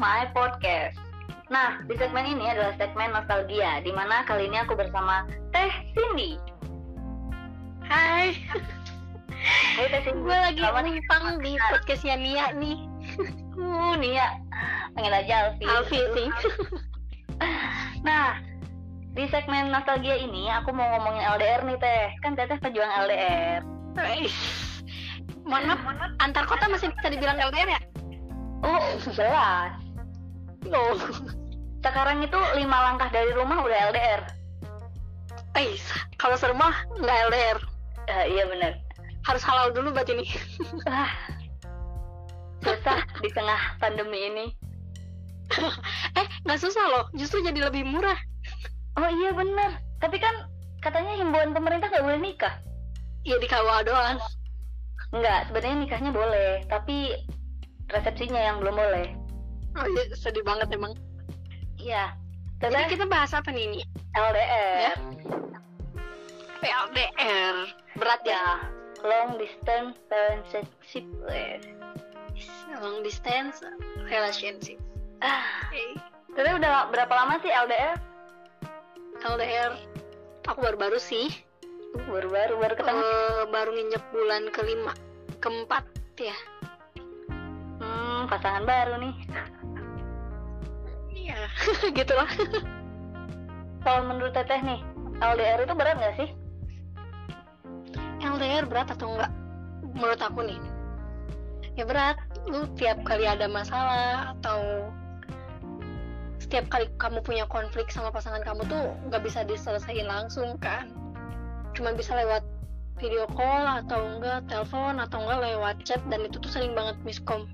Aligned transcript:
my 0.00 0.24
podcast. 0.32 0.96
Nah, 1.52 1.84
di 1.84 1.92
segmen 2.00 2.24
ini 2.24 2.48
adalah 2.48 2.72
segmen 2.80 3.12
nostalgia, 3.12 3.84
di 3.84 3.92
mana 3.92 4.24
kali 4.24 4.48
ini 4.48 4.64
aku 4.64 4.72
bersama 4.72 5.28
Teh 5.52 5.68
Cindy. 5.92 6.40
Hai, 7.84 8.32
Hai 9.76 9.86
Teh 9.92 10.00
Cindy. 10.08 10.24
gue 10.24 10.38
lagi 10.40 10.62
numpang 10.64 11.36
di 11.44 11.52
podcastnya 11.68 12.16
Nia 12.16 12.56
nih. 12.56 12.80
Uh, 13.60 13.92
Nia. 14.00 14.40
Panggil 14.96 15.12
aja 15.12 15.52
Alfi. 15.52 15.64
Alfi 15.68 16.00
sih. 16.16 16.28
Nah, 18.00 18.40
di 19.12 19.28
segmen 19.28 19.68
nostalgia 19.68 20.16
ini 20.16 20.48
aku 20.48 20.72
mau 20.72 20.88
ngomongin 20.96 21.28
LDR 21.36 21.60
nih 21.68 21.76
Teh. 21.76 22.08
Kan 22.24 22.40
Teteh 22.40 22.56
pejuang 22.56 22.88
LDR. 23.04 23.60
Wih. 24.00 24.32
Mohon 25.44 25.76
maaf, 25.76 25.80
antar 26.24 26.48
kota 26.48 26.72
masih 26.72 26.88
bisa 26.88 27.12
dibilang 27.12 27.36
LDR 27.36 27.68
ya? 27.76 27.80
Oh, 28.64 28.96
jelas. 29.12 29.89
Loh. 30.66 30.96
Sekarang 31.80 32.20
itu 32.20 32.36
lima 32.60 32.78
langkah 32.92 33.08
dari 33.08 33.32
rumah 33.32 33.64
udah 33.64 33.78
LDR. 33.92 34.22
Eh, 35.56 35.80
kalau 36.20 36.36
serumah 36.36 36.84
nggak 37.00 37.18
LDR. 37.32 37.58
Eh, 38.10 38.24
iya 38.36 38.44
bener. 38.44 38.72
Harus 39.24 39.44
halal 39.44 39.72
dulu 39.72 39.92
buat 39.92 40.08
ini. 40.12 40.28
Ah, 40.88 41.12
susah 42.60 43.00
di 43.24 43.30
tengah 43.32 43.80
pandemi 43.80 44.28
ini. 44.28 44.46
eh, 46.20 46.26
nggak 46.44 46.60
susah 46.60 46.84
loh. 46.92 47.04
Justru 47.16 47.40
jadi 47.40 47.72
lebih 47.72 47.88
murah. 47.88 48.16
Oh 49.00 49.08
iya 49.08 49.32
bener. 49.32 49.80
Tapi 50.00 50.20
kan 50.20 50.48
katanya 50.84 51.16
himbauan 51.16 51.56
pemerintah 51.56 51.88
nggak 51.88 52.04
boleh 52.04 52.20
nikah. 52.20 52.54
Ya 53.24 53.36
di 53.36 53.48
KUA 53.48 53.84
doang. 53.84 54.16
Enggak, 55.10 55.50
sebenarnya 55.50 55.76
nikahnya 55.82 56.10
boleh, 56.14 56.50
tapi 56.70 57.18
resepsinya 57.90 58.38
yang 58.38 58.62
belum 58.62 58.78
boleh. 58.78 59.19
Oh 59.80 59.86
iya, 59.88 60.12
sedih 60.12 60.44
banget 60.44 60.68
emang. 60.76 60.92
Iya. 61.80 62.12
Jadi 62.60 62.92
kita 62.92 63.08
bahas 63.08 63.32
apa 63.32 63.48
nih 63.48 63.64
ini? 63.72 63.80
LDR. 64.12 64.92
Ya. 64.92 64.94
LDR. 66.60 67.56
Berat 67.96 68.20
ya? 68.28 68.68
Long 69.00 69.40
distance 69.40 69.96
relationship. 70.12 71.08
Long 72.84 73.00
distance 73.00 73.64
relationship. 74.04 74.76
Ah, 75.24 75.72
Teteh 76.36 76.52
udah 76.52 76.92
berapa 76.92 77.08
lama 77.08 77.40
sih 77.40 77.48
LDR? 77.48 77.96
LDR. 79.24 79.80
Aku 80.44 80.60
baru-baru 80.60 81.00
sih. 81.00 81.32
Uh, 81.96 82.04
Baru-baru 82.12 82.60
baru 82.60 82.74
ketemu. 82.76 83.00
Eh, 83.00 83.42
baru 83.50 83.70
nginjek 83.72 84.04
bulan 84.12 84.42
kelima 84.54 84.92
keempat 85.40 85.84
ya 86.20 86.36
Hmm, 87.80 88.28
pasangan 88.28 88.68
baru 88.68 89.00
nih. 89.00 89.14
Iya. 91.30 91.48
Gitulah 91.96 92.28
Kalau 93.80 94.02
menurut 94.04 94.36
Teteh 94.36 94.60
nih, 94.60 94.80
LDR 95.24 95.64
itu 95.64 95.72
berat 95.72 95.96
nggak 95.96 96.16
sih? 96.20 96.28
LDR 98.20 98.68
berat 98.68 98.92
atau 98.92 99.16
enggak 99.16 99.32
menurut 99.96 100.20
aku 100.20 100.40
nih. 100.44 100.60
Ya 101.80 101.88
berat. 101.88 102.20
Lu 102.48 102.68
tiap 102.76 103.00
kali 103.04 103.24
ada 103.24 103.48
masalah 103.48 104.36
atau 104.36 104.90
setiap 106.40 106.68
kali 106.72 106.88
kamu 106.96 107.20
punya 107.24 107.44
konflik 107.48 107.92
sama 107.92 108.08
pasangan 108.12 108.40
kamu 108.44 108.64
tuh 108.68 108.96
nggak 109.08 109.22
bisa 109.24 109.44
diselesaikan 109.48 110.08
langsung 110.08 110.60
kan. 110.60 110.92
Cuma 111.72 111.96
bisa 111.96 112.12
lewat 112.16 112.44
video 113.00 113.24
call 113.32 113.84
atau 113.84 114.18
enggak 114.18 114.44
telepon 114.48 115.00
atau 115.00 115.24
enggak 115.24 115.40
lewat 115.40 115.76
chat 115.88 116.02
dan 116.12 116.28
itu 116.28 116.36
tuh 116.36 116.52
sering 116.52 116.76
banget 116.76 117.00
miskom. 117.00 117.48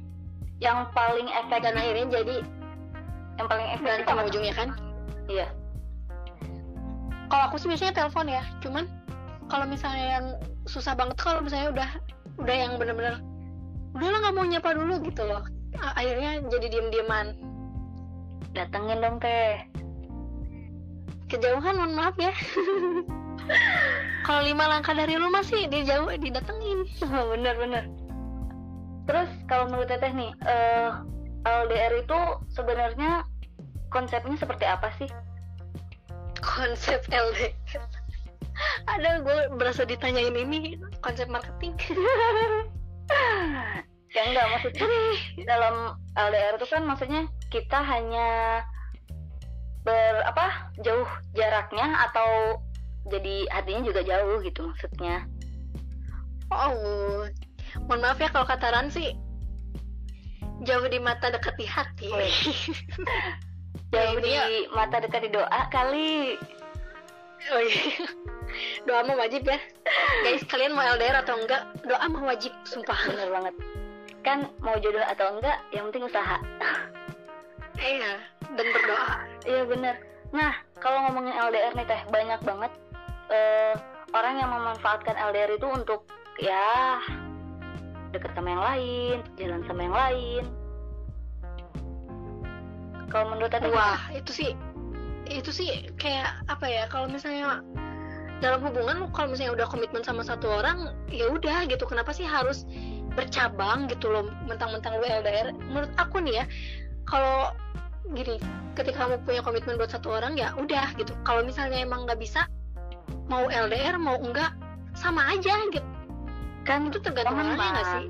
Yang 0.58 0.91
paling 0.91 1.30
efektif 1.30 1.62
dan 1.62 1.78
akhirnya 1.78 2.06
jadi 2.10 2.37
yang 3.36 3.47
paling 3.47 3.69
efektif 3.72 4.08
apa? 4.08 4.22
ujungnya 4.26 4.54
kan 4.56 4.69
Iya. 5.26 5.48
kalau 7.26 7.50
aku 7.50 7.56
sih 7.58 7.66
biasanya 7.66 7.94
telepon 7.98 8.26
ya 8.30 8.42
cuman 8.62 8.84
kalau 9.50 9.66
misalnya 9.66 10.06
yang 10.19 10.26
susah 10.66 10.94
banget 10.94 11.19
kalau 11.19 11.42
misalnya 11.42 11.70
udah 11.75 11.91
udah 12.42 12.56
yang 12.56 12.72
bener-bener 12.78 13.19
udah 13.94 14.08
lah 14.12 14.19
nggak 14.22 14.34
mau 14.34 14.46
nyapa 14.46 14.70
dulu 14.76 14.94
gitu 15.06 15.22
loh 15.26 15.42
akhirnya 15.82 16.42
jadi 16.46 16.66
diem-dieman 16.72 17.34
Datengin 18.56 19.04
dong 19.04 19.20
Teh. 19.20 19.69
kejauhan 21.28 21.76
mohon 21.76 21.92
maaf 21.92 22.16
ya 22.16 22.32
kalau 24.26 24.41
lima 24.42 24.64
langkah 24.66 24.96
dari 24.96 25.19
rumah 25.20 25.44
sih 25.44 25.69
dia 25.69 25.84
jauh 25.84 26.08
didatengin 26.16 26.88
Bener-bener. 27.36 27.86
Terus 29.06 29.30
kalau 29.46 29.70
menurut 29.70 29.86
Teteh 29.86 30.10
nih, 30.10 30.34
eh 30.42 30.91
LDR 31.46 32.02
itu 32.02 32.20
sebenarnya 32.50 33.22
konsepnya 33.94 34.34
seperti 34.34 34.66
apa 34.66 34.90
sih? 34.98 35.06
konsep 36.46 37.00
LDR 37.10 37.52
ada 38.88 39.20
gue 39.20 39.38
berasa 39.60 39.84
ditanyain 39.84 40.32
ini 40.32 40.80
konsep 41.04 41.28
marketing. 41.28 41.76
Ya 44.16 44.22
enggak 44.32 44.48
maksudnya 44.48 44.88
dalam 45.44 46.00
LDR 46.16 46.56
itu 46.56 46.66
kan 46.72 46.88
maksudnya 46.88 47.28
kita 47.52 47.84
hanya 47.84 48.64
ber 49.84 50.24
apa 50.24 50.72
jauh 50.80 51.04
jaraknya 51.36 51.84
atau 52.08 52.56
jadi 53.12 53.44
hatinya 53.52 53.84
juga 53.84 54.00
jauh 54.08 54.40
gitu 54.40 54.72
maksudnya. 54.72 55.28
Oh 56.48 57.28
mohon 57.84 58.00
maaf 58.00 58.16
ya 58.16 58.32
kalau 58.32 58.48
kata 58.48 58.72
Ran 58.72 58.88
sih 58.88 59.12
jauh 60.65 60.87
di 60.89 60.99
mata 61.03 61.28
dekat 61.28 61.55
di 61.61 61.67
hati 61.69 62.09
Wih. 62.09 62.37
jauh 63.94 64.19
Ini 64.19 64.22
di 64.25 64.37
mata 64.72 64.97
dekat 65.03 65.28
di 65.28 65.31
doa 65.34 65.61
kali 65.69 66.39
Oh 67.47 67.62
iya. 67.62 68.11
Doa 68.89 69.06
mah 69.06 69.15
wajib 69.22 69.47
ya. 69.47 69.55
Guys, 70.27 70.43
kalian 70.50 70.75
mau 70.75 70.83
LDR 70.83 71.22
atau 71.22 71.39
enggak? 71.39 71.62
Doa 71.87 72.03
mah 72.11 72.34
wajib, 72.34 72.50
sumpah. 72.67 72.99
bener 73.06 73.31
banget 73.31 73.55
kan 74.27 74.50
mau 74.59 74.75
jodoh 74.83 75.06
atau 75.06 75.39
enggak 75.39 75.62
yang 75.71 75.87
penting 75.89 76.11
usaha 76.11 76.43
Iya, 77.78 78.19
dan 78.59 78.67
berdoa. 78.75 79.15
iya 79.47 79.62
bener 79.62 79.94
nah 80.34 80.59
kalau 80.83 81.06
ngomongin 81.06 81.38
LDR 81.38 81.78
nih 81.78 81.87
teh 81.87 82.03
banyak 82.11 82.43
banget 82.43 82.73
eh, 83.31 83.78
orang 84.11 84.43
yang 84.43 84.50
memanfaatkan 84.50 85.15
LDR 85.15 85.55
itu 85.55 85.71
untuk 85.71 86.03
ya 86.43 86.99
deket 88.16 88.32
sama 88.34 88.49
yang 88.53 88.65
lain 88.65 89.16
jalan 89.37 89.62
sama 89.69 89.81
yang 89.84 89.97
lain 89.97 90.44
kalau 93.06 93.32
menurut 93.32 93.54
teteh 93.54 93.71
Wah, 93.71 94.10
itu 94.12 94.32
sih 94.34 94.50
itu 95.27 95.50
sih 95.50 95.91
kayak 95.99 96.47
apa 96.47 96.66
ya? 96.66 96.84
Kalau 96.91 97.10
misalnya 97.10 97.62
dalam 98.38 98.60
hubungan 98.62 99.10
kalau 99.10 99.32
misalnya 99.32 99.62
udah 99.62 99.66
komitmen 99.66 100.03
sama 100.06 100.22
satu 100.22 100.47
orang, 100.50 100.94
ya 101.10 101.31
udah 101.31 101.66
gitu. 101.66 101.82
Kenapa 101.87 102.15
sih 102.15 102.26
harus 102.26 102.66
bercabang 103.16 103.88
gitu 103.88 104.12
loh 104.12 104.28
mentang-mentang 104.47 105.00
lu 105.00 105.06
LDR? 105.06 105.55
Menurut 105.56 105.91
aku 105.99 106.22
nih 106.22 106.43
ya, 106.43 106.44
kalau 107.09 107.50
gini, 108.15 108.38
ketika 108.78 109.06
kamu 109.06 109.19
punya 109.26 109.43
komitmen 109.43 109.75
buat 109.81 109.91
satu 109.91 110.15
orang 110.15 110.38
ya 110.38 110.55
udah 110.55 110.94
gitu. 111.00 111.15
Kalau 111.26 111.43
misalnya 111.43 111.82
emang 111.82 112.06
nggak 112.06 112.21
bisa 112.22 112.47
mau 113.26 113.50
LDR 113.50 113.99
mau 113.99 114.19
enggak 114.21 114.55
sama 114.94 115.26
aja 115.34 115.55
gitu. 115.75 115.95
Kan 116.66 116.91
itu 116.91 116.99
tergantung 116.99 117.38
teman, 117.38 117.54
orangnya 117.54 117.71
nggak 117.71 117.87
sih? 117.87 118.06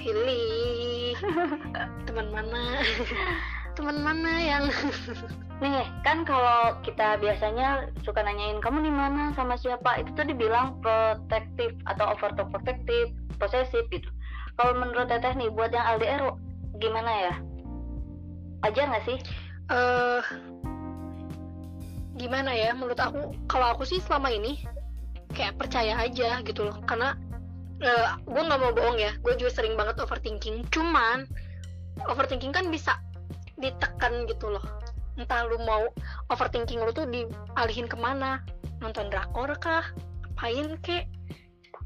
Pilih 0.00 1.14
teman 2.08 2.26
mana? 2.32 2.62
Teman 3.78 4.02
mana 4.02 4.32
yang? 4.42 4.64
Nih 5.62 5.86
kan 6.02 6.26
kalau 6.26 6.74
kita 6.82 7.14
biasanya 7.22 7.86
suka 8.02 8.26
nanyain 8.26 8.58
kamu 8.58 8.82
di 8.82 8.90
mana? 8.90 9.30
Sama 9.38 9.54
siapa? 9.54 10.02
Itu 10.02 10.10
tuh 10.18 10.26
dibilang 10.26 10.82
protektif 10.82 11.78
atau 11.86 12.10
overprotective 12.10 13.14
posesif 13.38 13.86
gitu. 13.94 14.10
Kalau 14.58 14.74
menurut 14.74 15.06
teteh 15.06 15.30
nih 15.38 15.46
buat 15.54 15.70
yang 15.70 15.86
LDR 15.98 16.34
gimana 16.82 17.10
ya? 17.30 17.34
Wajar 18.66 18.90
nggak 18.90 19.04
sih? 19.06 19.18
Eh 19.70 20.22
gimana 22.18 22.50
ya? 22.50 22.74
Menurut 22.74 22.98
aku 22.98 23.34
kalau 23.46 23.78
aku 23.78 23.86
sih 23.86 24.02
selama 24.02 24.34
ini 24.34 24.58
kayak 25.38 25.54
percaya 25.54 25.94
aja 25.94 26.42
gitu 26.42 26.66
loh. 26.66 26.76
Karena 26.82 27.14
eh, 27.78 28.08
gue 28.26 28.42
nggak 28.42 28.58
mau 28.58 28.74
bohong 28.74 28.98
ya. 28.98 29.14
Gue 29.22 29.38
juga 29.38 29.54
sering 29.62 29.78
banget 29.78 30.02
overthinking. 30.02 30.66
Cuman 30.74 31.30
overthinking 32.10 32.50
kan 32.50 32.66
bisa 32.66 32.98
ditekan 33.54 34.26
gitu 34.26 34.50
loh. 34.50 34.64
Entah 35.14 35.46
lu 35.46 35.62
mau 35.62 35.86
overthinking 36.34 36.82
lu 36.82 36.90
tuh 36.90 37.06
dialihin 37.06 37.86
ke 37.86 37.94
mana? 37.94 38.42
Nonton 38.82 39.06
drakor 39.14 39.54
kah? 39.62 39.86
Ngapain 40.26 40.74
kek? 40.82 41.06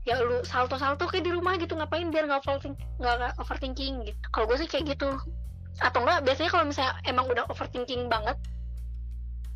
Ya 0.08 0.18
lu 0.18 0.42
salto 0.42 0.80
salto 0.80 1.04
kayak 1.04 1.28
di 1.28 1.32
rumah 1.36 1.60
gitu. 1.60 1.76
Ngapain 1.76 2.08
biar 2.08 2.24
nggak 2.24 2.48
overthinking 2.48 2.76
nggak 2.96 3.36
overthinking 3.36 3.94
gitu. 4.08 4.18
Kalau 4.32 4.48
gue 4.48 4.56
sih 4.56 4.68
kayak 4.68 4.96
gitu. 4.96 5.12
Atau 5.80 6.04
enggak 6.04 6.24
biasanya 6.24 6.50
kalau 6.52 6.64
misalnya 6.64 6.92
emang 7.04 7.28
udah 7.28 7.44
overthinking 7.52 8.08
banget 8.08 8.36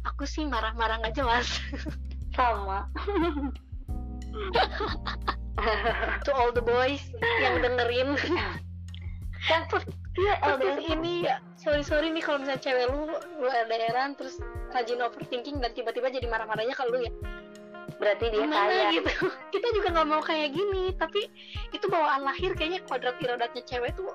aku 0.06 0.22
sih 0.22 0.46
marah-marah 0.46 1.02
nggak 1.02 1.19
jelas. 1.19 1.60
Sama 2.37 2.87
to 6.27 6.31
all 6.33 6.53
the 6.53 6.62
boys 6.62 7.03
yang 7.43 7.61
dengerin. 7.65 8.17
Kan 9.47 9.62
iya 10.17 10.35
terus 10.41 10.59
LDR 10.59 10.81
ini 10.97 11.29
ya 11.29 11.38
sorry 11.61 11.85
sorry 11.85 12.09
nih 12.11 12.25
kalau 12.25 12.43
misalnya 12.43 12.59
cewek 12.65 12.88
lu 12.88 13.15
lu 13.38 13.47
LDRan 13.47 14.17
terus 14.17 14.41
rajin 14.73 14.99
overthinking 15.05 15.61
dan 15.61 15.71
tiba-tiba 15.77 16.09
jadi 16.11 16.27
marah-marahnya 16.27 16.75
ke 16.75 16.85
lu 16.88 16.99
ya. 17.05 17.12
Berarti 17.97 18.35
dia 18.35 18.43
gimana 18.43 18.67
kaya. 18.67 18.91
gitu? 18.97 19.12
Kita 19.55 19.69
juga 19.77 19.88
nggak 19.93 20.09
mau 20.09 20.23
kayak 20.25 20.50
gini 20.50 20.91
tapi 20.99 21.31
itu 21.71 21.87
bawaan 21.87 22.27
lahir 22.27 22.56
kayaknya 22.59 22.82
kuadrat 22.89 23.17
irodatnya 23.23 23.62
cewek 23.62 23.94
tuh 23.94 24.11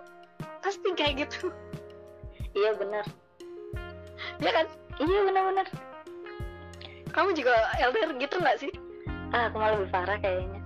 pasti 0.59 0.89
kayak 0.97 1.29
gitu. 1.29 1.53
Iya 2.51 2.75
bener 2.75 3.05
ya 4.41 4.51
kan? 4.53 4.65
Iya 5.01 5.19
bener-bener 5.25 5.67
kamu 7.11 7.35
juga 7.35 7.53
LDR 7.77 8.11
gitu 8.17 8.35
nggak 8.39 8.57
sih 8.57 8.71
ah 9.31 9.47
aku 9.47 9.55
malah 9.59 9.75
lebih 9.79 9.91
parah 9.91 10.17
kayaknya. 10.19 10.59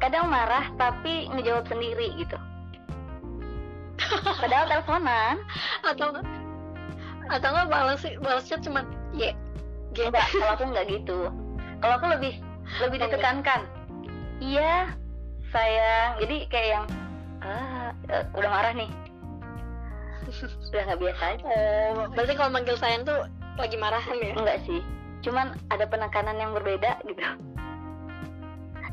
Kadang 0.00 0.32
marah 0.32 0.68
tapi 0.76 1.28
ngejawab 1.32 1.64
sendiri 1.68 2.12
gitu. 2.20 2.36
Padahal 4.40 4.68
teleponan. 4.68 5.36
Atau 5.84 6.20
atau 7.30 7.48
nggak 7.54 7.68
balas 7.70 8.02
balasnya 8.18 8.58
cuma 8.58 8.82
ya 9.14 9.30
gitu 9.94 10.10
enggak 10.10 10.26
kalau 10.34 10.52
aku 10.52 10.64
nggak 10.68 10.86
gitu. 10.88 11.18
Kalau 11.80 11.94
aku 11.96 12.06
lebih 12.12 12.32
lebih 12.84 12.96
enggak. 13.00 13.10
ditekankan. 13.16 13.60
Iya 14.40 14.92
sayang. 15.52 16.20
Jadi 16.20 16.36
kayak 16.52 16.68
yang 16.76 16.84
ah 17.40 17.92
eh, 18.12 18.24
udah 18.36 18.50
marah 18.52 18.72
nih. 18.76 18.90
Udah 20.68 20.82
nggak 20.92 21.00
biasa 21.00 21.22
aja. 21.36 21.44
Oh 21.48 22.08
berarti 22.12 22.32
kalau 22.36 22.50
manggil 22.52 22.76
sayang 22.76 23.08
tuh 23.08 23.24
lagi 23.56 23.76
marahan 23.80 24.16
ya? 24.20 24.32
Enggak 24.36 24.60
sih 24.68 24.80
cuman 25.20 25.56
ada 25.68 25.84
penekanan 25.84 26.36
yang 26.36 26.52
berbeda 26.56 27.00
gitu. 27.04 27.22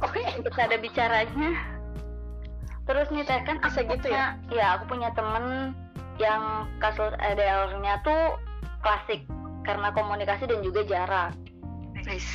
Oke. 0.03 0.21
Untuk 0.37 0.53
ada 0.55 0.77
bicaranya. 0.77 1.51
Terus 2.87 3.07
nih 3.11 3.23
teh 3.27 3.39
kan 3.43 3.59
aku 3.59 3.83
gitu 3.83 4.07
ya? 4.07 4.37
punya- 4.39 4.53
ya 4.53 4.65
aku 4.79 4.83
punya 4.87 5.09
temen 5.11 5.75
yang 6.17 6.65
kasus 6.79 7.11
ADL-nya 7.19 7.99
tuh 8.01 8.39
klasik 8.79 9.27
karena 9.67 9.91
komunikasi 9.91 10.47
dan 10.47 10.63
juga 10.63 10.81
jarak. 10.87 11.35
Nice. 12.07 12.31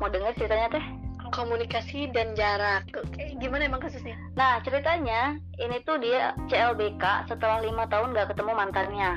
Mau 0.00 0.08
denger 0.08 0.32
ceritanya 0.38 0.68
teh? 0.72 0.84
Komunikasi 1.28 2.08
dan 2.16 2.32
jarak. 2.32 2.88
Oke 2.96 3.36
gimana 3.36 3.68
emang 3.68 3.84
kasusnya? 3.84 4.16
Nah 4.32 4.64
ceritanya 4.64 5.36
ini 5.60 5.76
tuh 5.84 6.00
dia 6.00 6.32
CLBK 6.48 7.28
setelah 7.28 7.60
lima 7.60 7.84
tahun 7.84 8.16
gak 8.16 8.32
ketemu 8.32 8.52
mantannya. 8.56 9.12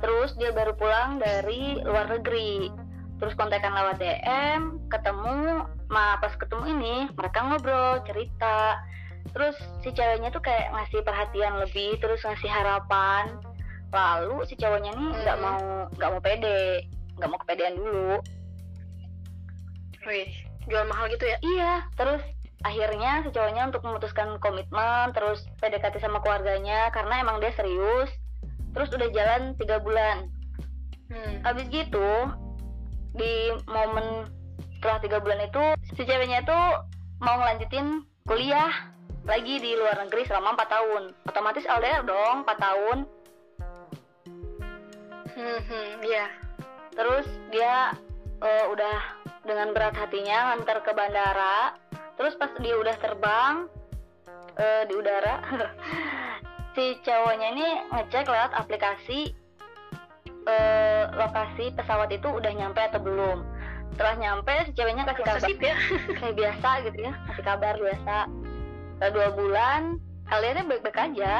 Terus 0.00 0.32
dia 0.40 0.50
baru 0.52 0.72
pulang 0.76 1.20
dari 1.20 1.80
luar 1.84 2.08
negeri. 2.08 2.72
Terus 3.20 3.36
kontekan 3.36 3.76
lewat 3.76 4.00
DM, 4.00 4.80
ketemu, 4.88 5.68
nah 5.92 6.16
pas 6.16 6.32
ketemu 6.40 6.64
ini 6.72 6.96
mereka 7.12 7.44
ngobrol, 7.44 8.00
cerita. 8.08 8.80
Terus 9.36 9.60
si 9.84 9.92
ceweknya 9.92 10.32
tuh 10.32 10.40
kayak 10.40 10.72
ngasih 10.72 11.04
perhatian 11.04 11.60
lebih, 11.60 12.00
terus 12.00 12.24
ngasih 12.24 12.48
harapan. 12.48 13.36
Lalu 13.92 14.48
si 14.48 14.56
cowoknya 14.56 14.96
nih 14.96 15.10
nggak 15.20 15.36
Hmm. 15.36 15.44
mau 15.44 15.60
nggak 15.92 16.10
mau 16.16 16.22
pede, 16.24 16.88
nggak 17.20 17.28
mau 17.28 17.38
kepedean 17.44 17.76
dulu. 17.76 18.12
Wih, 20.08 20.32
jual 20.64 20.84
mahal 20.88 21.12
gitu 21.12 21.28
ya 21.28 21.36
Iya, 21.44 21.74
terus 22.00 22.24
akhirnya 22.64 23.20
si 23.24 23.28
cowoknya 23.36 23.68
untuk 23.68 23.84
memutuskan 23.84 24.40
komitmen, 24.40 25.12
terus 25.12 25.44
PDKT 25.60 26.00
sama 26.00 26.24
keluarganya 26.24 26.88
karena 26.88 27.20
emang 27.20 27.40
dia 27.40 27.52
serius. 27.52 28.08
Terus 28.74 28.88
udah 28.94 29.08
jalan 29.10 29.42
tiga 29.58 29.82
bulan. 29.82 30.30
hmm. 31.10 31.42
Habis 31.42 31.66
gitu 31.70 32.10
di 33.14 33.50
momen 33.66 34.30
setelah 34.78 34.98
tiga 35.02 35.18
bulan 35.20 35.44
itu 35.44 35.64
si 35.92 36.02
ceweknya 36.06 36.40
itu 36.46 36.60
mau 37.20 37.36
ngelanjutin 37.36 38.06
kuliah 38.24 38.72
lagi 39.28 39.60
di 39.60 39.76
luar 39.76 40.00
negeri 40.06 40.24
selama 40.24 40.56
4 40.56 40.74
tahun. 40.74 41.02
Otomatis 41.28 41.68
LDR 41.68 42.02
dong 42.06 42.46
4 42.48 42.56
tahun. 42.56 42.98
Hmm, 45.30 45.60
hmm, 45.64 45.90
iya 46.04 46.26
Terus 46.94 47.26
dia 47.48 47.94
eh, 48.42 48.64
udah 48.68 48.98
dengan 49.46 49.72
berat 49.72 49.96
hatinya 49.96 50.52
nganter 50.52 50.84
ke 50.84 50.92
bandara. 50.92 51.76
Terus 52.18 52.36
pas 52.36 52.52
dia 52.60 52.76
udah 52.76 52.96
terbang 53.00 53.54
eh, 54.60 54.82
di 54.84 54.94
udara, 54.96 55.40
si 56.74 56.98
cowoknya 57.02 57.48
ini 57.56 57.66
ngecek 57.90 58.26
lewat 58.30 58.52
aplikasi 58.54 59.34
eh, 60.46 61.04
lokasi 61.14 61.74
pesawat 61.74 62.10
itu 62.14 62.28
udah 62.30 62.52
nyampe 62.54 62.80
atau 62.80 63.00
belum. 63.02 63.44
Setelah 63.94 64.16
nyampe, 64.16 64.54
si 64.64 64.72
ceweknya 64.72 65.04
kasih 65.04 65.24
kabar 65.26 65.50
ya 65.50 65.76
kayak 66.22 66.34
biasa 66.38 66.68
gitu 66.88 66.98
ya, 67.04 67.12
kasih 67.28 67.44
kabar 67.44 67.74
biasa. 67.76 68.16
Setelah 68.96 69.12
dua 69.12 69.28
bulan, 69.34 69.82
LDR-nya 70.30 70.64
baik-baik 70.64 70.98
aja. 70.98 71.32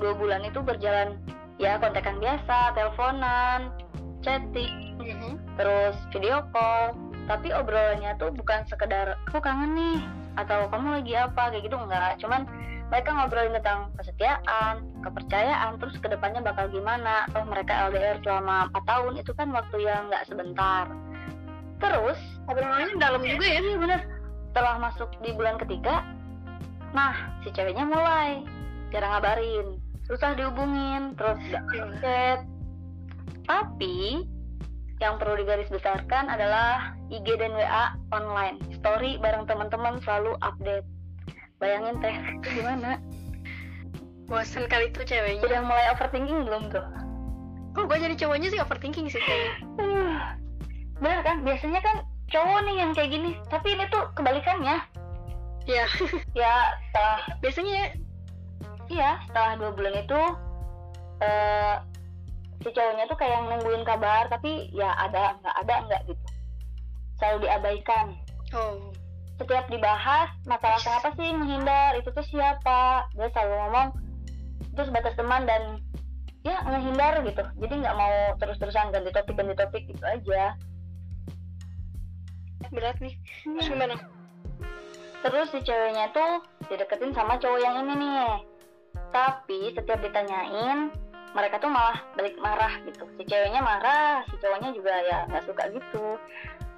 Dua 0.00 0.12
bulan 0.16 0.42
itu 0.42 0.58
berjalan 0.64 1.20
ya 1.60 1.78
kontekan 1.78 2.18
biasa, 2.18 2.74
teleponan, 2.74 3.70
chatting, 4.24 4.92
Mhm. 5.02 5.58
terus 5.58 5.98
video 6.14 6.46
call 6.54 6.94
tapi 7.26 7.50
obrolannya 7.54 8.14
tuh 8.18 8.30
bukan 8.34 8.66
sekedar 8.66 9.18
aku 9.26 9.38
kangen 9.42 9.74
nih 9.74 9.98
atau 10.36 10.68
kamu 10.68 11.02
lagi 11.02 11.12
apa 11.16 11.52
kayak 11.52 11.64
gitu 11.66 11.76
enggak. 11.76 12.16
Cuman 12.20 12.48
mereka 12.92 13.08
ngobrolin 13.16 13.56
tentang 13.56 13.88
kesetiaan 13.96 14.84
kepercayaan 15.00 15.80
terus 15.80 15.96
ke 15.96 16.08
depannya 16.08 16.40
bakal 16.44 16.68
gimana. 16.68 17.24
Atau 17.32 17.44
mereka 17.48 17.88
LDR 17.88 18.20
selama 18.20 18.68
4 18.72 18.90
tahun 18.90 19.12
itu 19.20 19.32
kan 19.36 19.48
waktu 19.52 19.76
yang 19.84 20.08
nggak 20.12 20.26
sebentar. 20.28 20.84
Terus 21.82 22.20
obrolannya 22.46 23.00
dalam 23.00 23.22
juga 23.24 23.44
ya? 23.46 23.60
Iya 23.60 23.76
bener. 23.80 24.00
Setelah 24.52 24.74
masuk 24.78 25.08
di 25.24 25.30
bulan 25.32 25.56
ketiga 25.56 26.04
nah 26.92 27.16
si 27.40 27.48
ceweknya 27.52 27.88
mulai. 27.88 28.44
Jarang 28.92 29.16
ngabarin. 29.16 29.80
Susah 30.04 30.36
dihubungin 30.36 31.16
terus 31.16 31.40
nggak 31.48 31.64
chat. 32.04 32.40
Tapi 33.48 34.28
yang 35.02 35.18
perlu 35.18 35.34
digarisbesarkan 35.42 36.30
adalah 36.30 36.94
IG 37.10 37.26
dan 37.34 37.50
WA 37.58 37.98
online. 38.14 38.62
Story 38.78 39.18
bareng 39.18 39.50
teman-teman 39.50 39.98
selalu 40.06 40.38
update. 40.38 40.86
Bayangin 41.58 41.98
teh 41.98 42.14
itu 42.38 42.48
gimana? 42.62 43.02
Bosan 44.30 44.70
kali 44.70 44.94
tuh 44.94 45.02
ceweknya. 45.02 45.42
Udah 45.42 45.60
mulai 45.66 45.90
overthinking 45.90 46.46
belum 46.46 46.70
tuh? 46.70 46.86
Kok 47.74 47.84
gue 47.90 47.98
jadi 47.98 48.14
cowoknya 48.14 48.48
sih 48.54 48.60
overthinking 48.62 49.10
sih 49.10 49.18
kayaknya 49.18 49.52
Uh, 49.82 50.16
bener 51.02 51.20
kan? 51.26 51.42
Biasanya 51.42 51.82
kan 51.82 52.06
cowok 52.30 52.58
nih 52.70 52.76
yang 52.78 52.90
kayak 52.94 53.10
gini. 53.10 53.30
Tapi 53.50 53.74
ini 53.74 53.84
tuh 53.90 54.06
kebalikannya. 54.14 54.78
Ya 55.66 55.84
ya 56.40 56.78
setelah 56.90 57.18
biasanya 57.42 57.98
Iya, 58.92 59.24
setelah 59.24 59.56
dua 59.56 59.70
bulan 59.72 59.94
itu 60.04 60.20
eh 61.22 61.76
si 62.62 62.70
cowoknya 62.70 63.04
tuh 63.10 63.18
kayak 63.18 63.42
nungguin 63.46 63.82
kabar, 63.82 64.30
tapi 64.30 64.70
ya 64.70 64.94
ada 64.94 65.36
nggak 65.42 65.56
ada 65.66 65.74
nggak 65.90 66.00
gitu. 66.08 66.26
Selalu 67.18 67.36
diabaikan. 67.46 68.06
oh 68.54 68.94
Setiap 69.42 69.66
dibahas 69.66 70.30
masalah 70.46 70.78
kenapa 70.78 71.08
sih 71.18 71.28
menghindar, 71.34 71.98
itu 71.98 72.14
tuh 72.14 72.22
siapa? 72.22 73.10
Dia 73.18 73.26
selalu 73.34 73.54
ngomong 73.58 73.88
itu 74.72 74.82
sebatas 74.88 75.18
teman 75.18 75.42
dan 75.44 75.82
ya 76.46 76.62
menghindar 76.62 77.18
gitu. 77.26 77.42
Jadi 77.58 77.74
nggak 77.82 77.96
mau 77.98 78.38
terus-terusan 78.38 78.94
ganti 78.94 79.10
topik 79.10 79.34
ganti 79.34 79.54
topik 79.58 79.82
gitu 79.90 80.04
aja. 80.06 80.54
berat 82.72 82.96
nih 83.04 83.12
terus 83.44 83.68
gimana 83.68 84.00
Terus 85.22 85.54
si 85.54 85.60
ceweknya 85.62 86.08
tuh 86.10 86.42
dideketin 86.66 87.14
sama 87.14 87.38
cowok 87.38 87.60
yang 87.62 87.84
ini 87.84 87.94
nih. 87.94 88.32
Tapi 89.14 89.70
setiap 89.76 90.02
ditanyain, 90.02 90.90
mereka 91.32 91.56
tuh 91.58 91.68
malah 91.68 91.96
balik 92.12 92.36
marah 92.36 92.76
gitu. 92.84 93.04
Si 93.16 93.22
ceweknya 93.24 93.60
marah, 93.60 94.20
si 94.28 94.36
cowoknya 94.36 94.70
juga 94.72 94.92
ya 95.02 95.18
nggak 95.26 95.44
suka 95.44 95.64
gitu. 95.72 96.16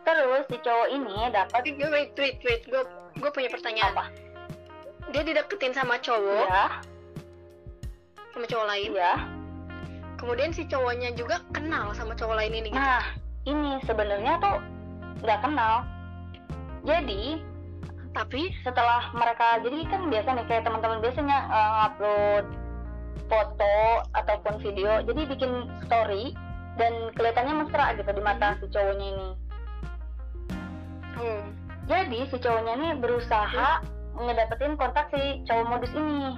Terus 0.05 0.45
si 0.47 0.57
cowok 0.59 0.89
ini 0.91 1.17
dapat 1.29 1.63
gue 1.65 1.89
wait 1.89 2.13
wait 2.15 2.39
wait 2.41 2.63
gue 2.65 2.83
gue 3.15 3.31
punya 3.31 3.49
pertanyaan 3.49 3.93
apa? 3.95 4.07
dia 5.13 5.21
dideketin 5.21 5.71
sama 5.71 6.01
cowok 6.01 6.49
Ya, 6.49 6.81
sama 8.33 8.45
cowok 8.49 8.67
lain 8.67 8.91
ya. 8.97 9.15
kemudian 10.17 10.51
si 10.51 10.65
cowoknya 10.65 11.13
juga 11.13 11.45
kenal 11.53 11.93
sama 11.93 12.17
cowok 12.17 12.41
lain 12.41 12.57
ini 12.57 12.73
gitu 12.73 12.81
Nah, 12.81 13.05
ini 13.45 13.77
sebenarnya 13.85 14.41
tuh 14.41 14.59
nggak 15.21 15.41
kenal. 15.45 15.85
Jadi 16.83 17.39
tapi 18.11 18.49
setelah 18.65 19.13
mereka 19.13 19.61
jadi 19.61 19.77
kan 19.87 20.09
biasa 20.09 20.29
nih 20.35 20.47
kayak 20.49 20.63
teman-teman 20.65 20.99
biasanya 21.05 21.39
eh, 21.53 21.73
upload 21.85 22.45
foto 23.27 24.05
ataupun 24.15 24.61
video 24.61 25.01
jadi 25.07 25.21
bikin 25.31 25.53
story 25.87 26.37
dan 26.75 26.93
kelihatannya 27.15 27.65
mesra 27.65 27.95
gitu 27.95 28.11
di 28.11 28.23
mata 28.23 28.59
si 28.59 28.67
cowoknya 28.71 29.07
ini. 29.15 29.29
Oh 31.19 31.43
jadi 31.85 32.25
si 32.33 32.37
cowoknya 32.41 32.73
ini 32.81 32.89
berusaha 32.97 33.85
ngedapetin 34.17 34.73
kontak 34.81 35.13
si 35.13 35.45
cowok 35.45 35.67
modus 35.69 35.93
ini. 35.93 36.33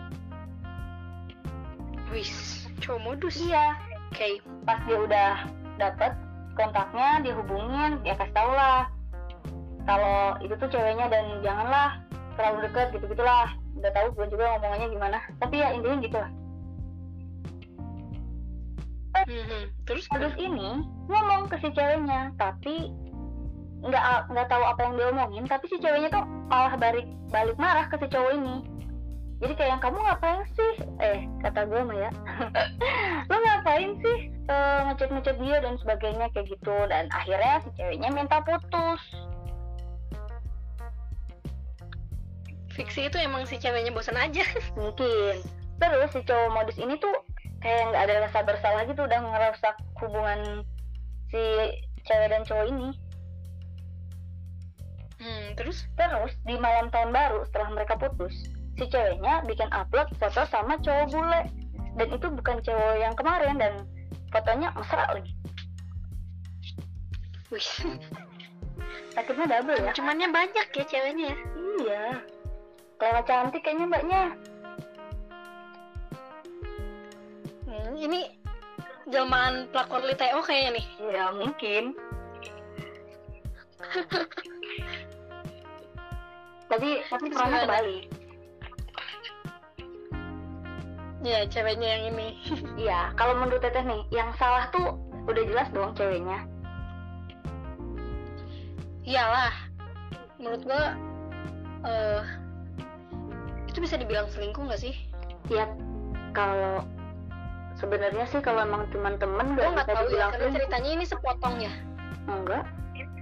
Wis 2.10 2.30
cowok 2.82 3.00
modus? 3.06 3.38
Iya. 3.38 3.78
Oke. 4.10 4.42
Pas 4.66 4.82
dia 4.90 4.98
udah 4.98 5.32
dapet 5.78 6.12
kontaknya 6.58 7.20
dihubungin 7.22 8.00
ya 8.02 8.16
kasih 8.16 8.32
tau 8.32 8.48
lah 8.48 8.88
kalau 9.86 10.34
itu 10.42 10.56
tuh 10.56 10.72
ceweknya 10.72 11.06
dan 11.12 11.38
janganlah 11.44 12.00
terlalu 12.34 12.66
deket 12.66 12.96
gitu 12.96 13.04
gitulah 13.12 13.52
nggak 13.76 13.92
tahu 13.92 14.08
gue 14.18 14.26
juga 14.34 14.58
ngomongnya 14.58 14.88
gimana. 14.90 15.18
Tapi 15.38 15.62
ya 15.62 15.70
intinya 15.78 16.02
gitu 16.02 16.16
lah 16.18 16.30
Terus 19.86 20.06
terus 20.06 20.34
ini 20.38 20.86
ngomong 21.10 21.50
ke 21.50 21.58
si 21.58 21.68
ceweknya 21.74 22.30
tapi 22.38 22.94
nggak 23.82 24.32
nggak 24.32 24.48
tahu 24.48 24.64
apa 24.64 24.80
yang 24.82 24.94
dia 24.96 25.06
omongin 25.12 25.44
tapi 25.46 25.66
si 25.68 25.76
ceweknya 25.82 26.08
tuh 26.10 26.24
malah 26.48 26.74
balik 26.78 27.06
balik 27.30 27.58
marah 27.58 27.86
ke 27.90 27.98
si 27.98 28.06
cowok 28.06 28.32
ini. 28.38 28.56
Jadi 29.36 29.52
kayak 29.52 29.70
yang 29.76 29.82
kamu 29.84 29.98
ngapain 30.00 30.42
sih? 30.56 30.74
Eh 30.96 31.28
kata 31.44 31.68
gue 31.68 31.80
mah 31.84 31.98
ya. 32.08 32.10
Lo 33.28 33.36
ngapain 33.36 33.92
sih 34.00 34.32
eh, 34.32 34.78
ngechat 34.88 35.12
ngechat 35.12 35.36
dia 35.36 35.56
dan 35.60 35.76
sebagainya 35.76 36.26
kayak 36.32 36.48
gitu. 36.48 36.76
Dan 36.88 37.12
akhirnya 37.12 37.60
si 37.60 37.68
ceweknya 37.76 38.08
minta 38.16 38.40
putus. 38.40 39.02
Fiksi 42.72 43.12
itu 43.12 43.16
emang 43.20 43.44
si 43.44 43.60
ceweknya 43.60 43.92
bosan 43.92 44.16
aja. 44.16 44.44
Mungkin. 44.80 45.44
Terus 45.76 46.10
si 46.16 46.20
cowok 46.24 46.48
modus 46.56 46.80
ini 46.80 46.96
tuh 46.96 47.12
kayak 47.66 47.82
nggak 47.90 48.04
ada 48.06 48.14
rasa 48.30 48.38
bersalah 48.46 48.82
gitu 48.86 49.02
udah 49.02 49.18
ngerusak 49.18 49.74
hubungan 49.98 50.62
si 51.34 51.42
cewek 52.06 52.30
dan 52.30 52.46
cowok 52.46 52.66
ini. 52.70 52.88
Hmm, 55.18 55.46
terus? 55.58 55.90
Terus 55.98 56.32
di 56.46 56.54
malam 56.62 56.94
tahun 56.94 57.10
baru 57.10 57.42
setelah 57.50 57.74
mereka 57.74 57.98
putus 57.98 58.46
si 58.78 58.86
ceweknya 58.86 59.42
bikin 59.50 59.66
upload 59.74 60.06
foto 60.22 60.46
sama 60.46 60.78
cowok 60.78 61.10
bule. 61.10 61.42
Dan 61.98 62.08
itu 62.14 62.26
bukan 62.30 62.62
cowok 62.62 62.94
yang 63.02 63.14
kemarin 63.18 63.58
dan 63.58 63.74
fotonya 64.30 64.70
mesra 64.78 65.10
lagi. 65.10 65.34
Wih. 67.50 67.68
Sakitnya 69.16 69.46
double 69.48 69.80
ya. 69.80 69.90
Cumannya 69.90 70.28
banyak 70.30 70.66
ya 70.70 70.84
ceweknya 70.86 71.34
ya? 71.34 71.36
Iya. 71.82 72.04
Kelewat 73.00 73.24
cantik 73.26 73.64
kayaknya 73.64 73.86
mbaknya 73.90 74.22
ini 77.96 78.20
jelmaan 79.08 79.70
pelakor 79.72 80.04
Liteo 80.04 80.42
kayaknya 80.44 80.80
nih. 80.80 80.86
Ya 81.12 81.24
mungkin. 81.32 81.96
Tapi 86.66 86.88
tapi 87.06 87.26
perannya 87.30 87.58
Gimana? 87.62 87.66
kebalik. 87.66 88.04
Ya 91.24 91.38
ceweknya 91.48 91.88
yang 91.98 92.02
ini. 92.14 92.28
Iya, 92.86 93.10
kalau 93.16 93.34
menurut 93.40 93.64
Teteh 93.64 93.82
nih, 93.82 94.02
yang 94.12 94.30
salah 94.36 94.68
tuh 94.70 95.00
udah 95.26 95.42
jelas 95.48 95.68
dong 95.72 95.94
ceweknya. 95.96 96.44
iyalah 99.06 99.54
menurut 100.34 100.66
gua 100.66 100.98
eh 101.86 102.22
itu 103.70 103.78
bisa 103.78 103.94
dibilang 103.94 104.26
selingkuh 104.34 104.66
nggak 104.66 104.82
sih? 104.82 104.98
Ya, 105.46 105.70
kalau 106.34 106.82
sebenarnya 107.76 108.24
sih 108.26 108.40
kalau 108.40 108.64
emang 108.64 108.88
teman-teman 108.90 109.54
gua 109.54 109.68
nggak 109.72 109.84
nggak 109.84 109.86
bisa 109.86 109.94
tahu 109.94 110.08
ya 110.08 110.16
karena 110.16 110.32
selingkuh. 110.32 110.56
ceritanya 110.56 110.90
ini 110.92 111.04
sepotong 111.04 111.54
ya 111.60 111.72
Enggak. 112.26 112.64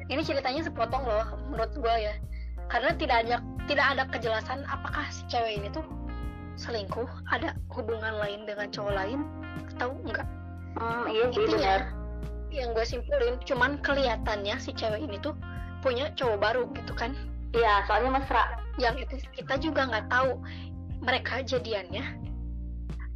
ini 0.08 0.22
ceritanya 0.22 0.62
sepotong 0.62 1.02
loh 1.04 1.26
menurut 1.50 1.72
gua 1.76 1.94
ya 1.98 2.14
karena 2.66 2.90
tidak 2.94 3.16
ada 3.26 3.36
tidak 3.66 3.86
ada 3.92 4.02
kejelasan 4.08 4.64
apakah 4.64 5.04
si 5.10 5.20
cewek 5.28 5.58
ini 5.58 5.68
tuh 5.68 5.84
selingkuh 6.54 7.04
ada 7.28 7.52
hubungan 7.74 8.14
lain 8.16 8.46
dengan 8.46 8.70
cowok 8.70 8.94
lain 8.94 9.20
atau 9.74 9.92
enggak 10.02 10.26
Hmm, 10.74 11.06
iya 11.06 11.30
Intinya, 11.30 11.54
benar. 11.54 11.80
yang 12.50 12.74
gue 12.74 12.82
simpulin 12.82 13.38
cuman 13.46 13.78
kelihatannya 13.78 14.58
si 14.58 14.74
cewek 14.74 15.06
ini 15.06 15.22
tuh 15.22 15.30
punya 15.78 16.10
cowok 16.14 16.38
baru 16.42 16.62
gitu 16.74 16.90
kan 16.94 17.14
Iya, 17.54 17.86
soalnya 17.86 18.18
mesra. 18.18 18.58
yang 18.74 18.98
itu 18.98 19.22
kita 19.30 19.54
juga 19.62 19.86
nggak 19.86 20.10
tahu 20.10 20.42
mereka 20.98 21.46
jadiannya 21.46 22.02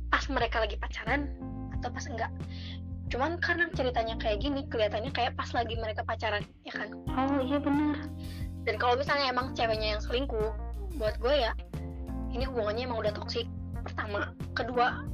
pas 0.08 0.24
mereka 0.32 0.64
lagi 0.64 0.76
pacaran 0.80 1.28
atau 1.78 1.88
pas 1.92 2.04
enggak. 2.08 2.32
Cuman 3.08 3.40
karena 3.40 3.72
ceritanya 3.72 4.20
kayak 4.20 4.44
gini 4.44 4.68
kelihatannya 4.68 5.12
kayak 5.16 5.32
pas 5.32 5.48
lagi 5.56 5.74
mereka 5.80 6.04
pacaran 6.04 6.44
ya 6.64 6.72
kan? 6.76 6.88
Oh 7.08 7.40
iya 7.40 7.58
benar. 7.60 8.04
dan 8.68 8.76
kalau 8.76 9.00
misalnya 9.00 9.32
emang 9.32 9.56
ceweknya 9.56 9.96
yang 9.96 10.02
selingkuh 10.04 10.52
buat 11.00 11.16
gue 11.24 11.34
ya 11.40 11.56
ini 12.36 12.44
hubungannya 12.44 12.84
emang 12.84 13.00
udah 13.00 13.12
toksik 13.16 13.48
pertama. 13.80 14.36
Kedua 14.52 15.08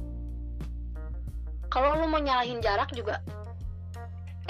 kalau 1.71 1.95
lu 2.03 2.11
mau 2.11 2.19
nyalahin 2.19 2.59
jarak 2.59 2.91
juga 2.91 3.23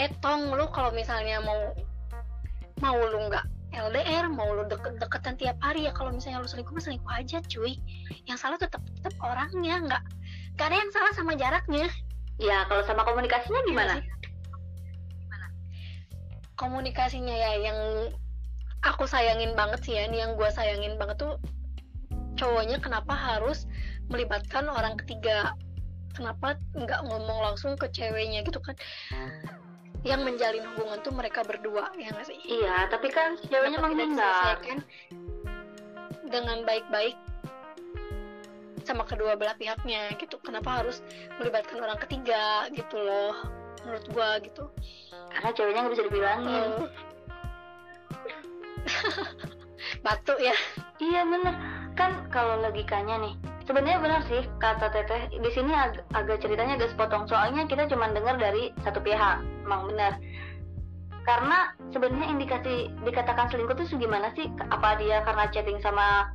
eh 0.02 0.10
tong 0.20 0.52
lu 0.52 0.66
kalau 0.74 0.90
misalnya 0.92 1.40
mau 1.40 1.72
mau 2.82 2.98
lu 2.98 3.30
nggak 3.30 3.46
LDR 3.75 4.32
mau 4.32 4.48
lu 4.56 4.64
deket-deketan 4.72 5.36
tiap 5.36 5.58
hari 5.60 5.86
ya 5.86 5.92
kalau 5.92 6.10
misalnya 6.16 6.42
lu 6.42 6.50
selingkuh 6.50 6.80
selingkuh 6.80 7.12
aja 7.12 7.44
cuy. 7.46 7.78
Yang 8.25 8.38
salah 8.42 8.58
tetap 8.58 8.82
tetap 8.98 9.14
orangnya 9.22 9.75
nggak 9.84 10.04
ada 10.58 10.76
yang 10.76 10.92
salah 10.92 11.14
sama 11.14 11.34
jaraknya 11.36 11.88
Ya, 12.36 12.68
kalau 12.68 12.84
sama 12.84 13.08
komunikasinya 13.08 13.64
gimana? 13.64 13.96
Iya 13.96 14.04
sih. 14.04 14.12
komunikasinya 16.56 17.36
ya 17.36 17.52
yang 17.60 17.80
aku 18.80 19.04
sayangin 19.04 19.56
banget 19.56 19.84
sih 19.84 19.96
ya 19.96 20.08
ini 20.08 20.24
yang 20.24 20.40
gue 20.40 20.48
sayangin 20.48 20.96
banget 20.96 21.20
tuh 21.20 21.36
cowoknya 22.36 22.80
kenapa 22.80 23.12
harus 23.12 23.68
melibatkan 24.08 24.68
orang 24.68 24.96
ketiga 25.04 25.52
kenapa 26.16 26.56
nggak 26.72 27.02
ngomong 27.08 27.40
langsung 27.44 27.76
ke 27.76 27.92
ceweknya 27.92 28.44
gitu 28.48 28.60
kan 28.64 28.76
yang 30.08 30.24
menjalin 30.24 30.64
hubungan 30.76 31.00
tuh 31.04 31.12
mereka 31.12 31.44
berdua 31.44 31.92
ya 31.98 32.14
nggak 32.14 32.28
sih 32.30 32.38
Iya, 32.46 32.88
tapi 32.88 33.12
kan 33.12 33.36
ceweknya 33.42 33.80
menghindar. 33.82 34.56
dengan 36.26 36.64
baik-baik 36.64 37.16
sama 38.86 39.04
kedua 39.04 39.36
belah 39.36 39.58
pihaknya 39.58 40.13
gitu. 40.15 40.38
Kenapa 40.42 40.82
harus 40.82 41.01
melibatkan 41.42 41.82
orang 41.82 42.00
ketiga 42.00 42.70
gitu 42.72 42.96
loh 43.01 43.36
menurut 43.86 44.06
gua 44.13 44.30
gitu. 44.42 44.70
Karena 45.34 45.50
ceweknya 45.54 45.82
nggak 45.86 45.94
bisa 45.94 46.06
dibilangin. 46.08 46.70
Hmm. 46.80 46.89
batu 50.06 50.34
ya. 50.38 50.56
Iya 51.01 51.22
bener. 51.25 51.56
Kan 51.98 52.30
kalau 52.30 52.62
logikanya 52.62 53.18
nih 53.22 53.34
sebenarnya 53.65 54.00
benar 54.01 54.22
sih 54.30 54.46
kata 54.62 54.94
teteh. 54.94 55.34
Di 55.34 55.50
sini 55.54 55.74
ag- 55.74 56.06
agak 56.13 56.42
ceritanya 56.46 56.77
agak 56.77 56.94
sepotong. 56.94 57.25
Soalnya 57.25 57.65
kita 57.65 57.89
cuma 57.89 58.10
dengar 58.13 58.38
dari 58.38 58.70
satu 58.86 59.01
pihak. 59.01 59.42
Emang 59.65 59.89
benar 59.89 60.18
karena 61.25 61.74
sebenarnya 61.89 62.38
indikasi 62.38 62.94
dikatakan 63.01 63.50
selingkuh 63.50 63.74
itu 63.82 63.98
gimana 63.98 64.30
sih? 64.38 64.46
Apa 64.70 65.01
dia 65.01 65.25
karena 65.25 65.50
chatting 65.50 65.82
sama 65.82 66.30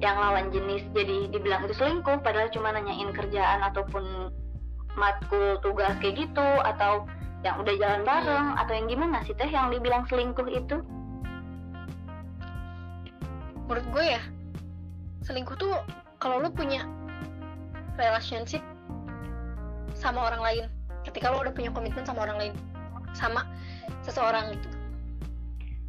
yang 0.00 0.16
lawan 0.20 0.52
jenis 0.52 0.84
jadi 0.92 1.32
dibilang 1.32 1.64
itu 1.64 1.74
selingkuh 1.80 2.20
padahal 2.20 2.52
cuma 2.52 2.74
nanyain 2.74 3.10
kerjaan 3.16 3.64
ataupun 3.64 4.28
matkul 4.96 5.60
tugas 5.60 5.92
kayak 6.00 6.28
gitu 6.28 6.48
atau 6.64 7.04
yang 7.44 7.60
udah 7.60 7.74
jalan 7.78 8.02
bareng 8.02 8.48
atau 8.58 8.72
yang 8.72 8.86
gimana 8.88 9.22
sih 9.22 9.36
teh 9.36 9.48
yang 9.48 9.68
dibilang 9.70 10.08
selingkuh 10.08 10.48
itu? 10.50 10.80
Menurut 13.68 13.86
gue 13.92 14.04
ya 14.18 14.22
selingkuh 15.26 15.56
tuh 15.58 15.74
kalau 16.22 16.40
lu 16.40 16.48
punya 16.50 16.86
relationship 17.98 18.62
sama 19.96 20.28
orang 20.28 20.42
lain 20.42 20.64
ketika 21.08 21.32
lu 21.32 21.40
udah 21.40 21.52
punya 21.54 21.70
komitmen 21.72 22.04
sama 22.04 22.24
orang 22.26 22.38
lain 22.40 22.54
sama 23.14 23.44
seseorang 24.04 24.54
gitu. 24.56 24.68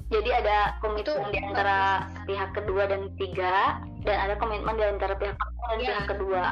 Jadi 0.08 0.30
ada 0.32 0.80
komitmen 0.80 1.04
Itu 1.04 1.36
di 1.36 1.40
antara 1.44 2.08
pihak 2.24 2.56
kedua 2.56 2.88
dan 2.88 3.12
tiga, 3.20 3.84
dan 4.02 4.18
ada 4.20 4.36
komitmen 4.36 4.74
di 4.74 4.84
antara 4.84 5.14
pihak 5.14 5.34
pertama 5.34 5.64
dan 5.68 5.78
Iya. 5.78 5.88
pihak 5.88 6.06
kedua. 6.08 6.44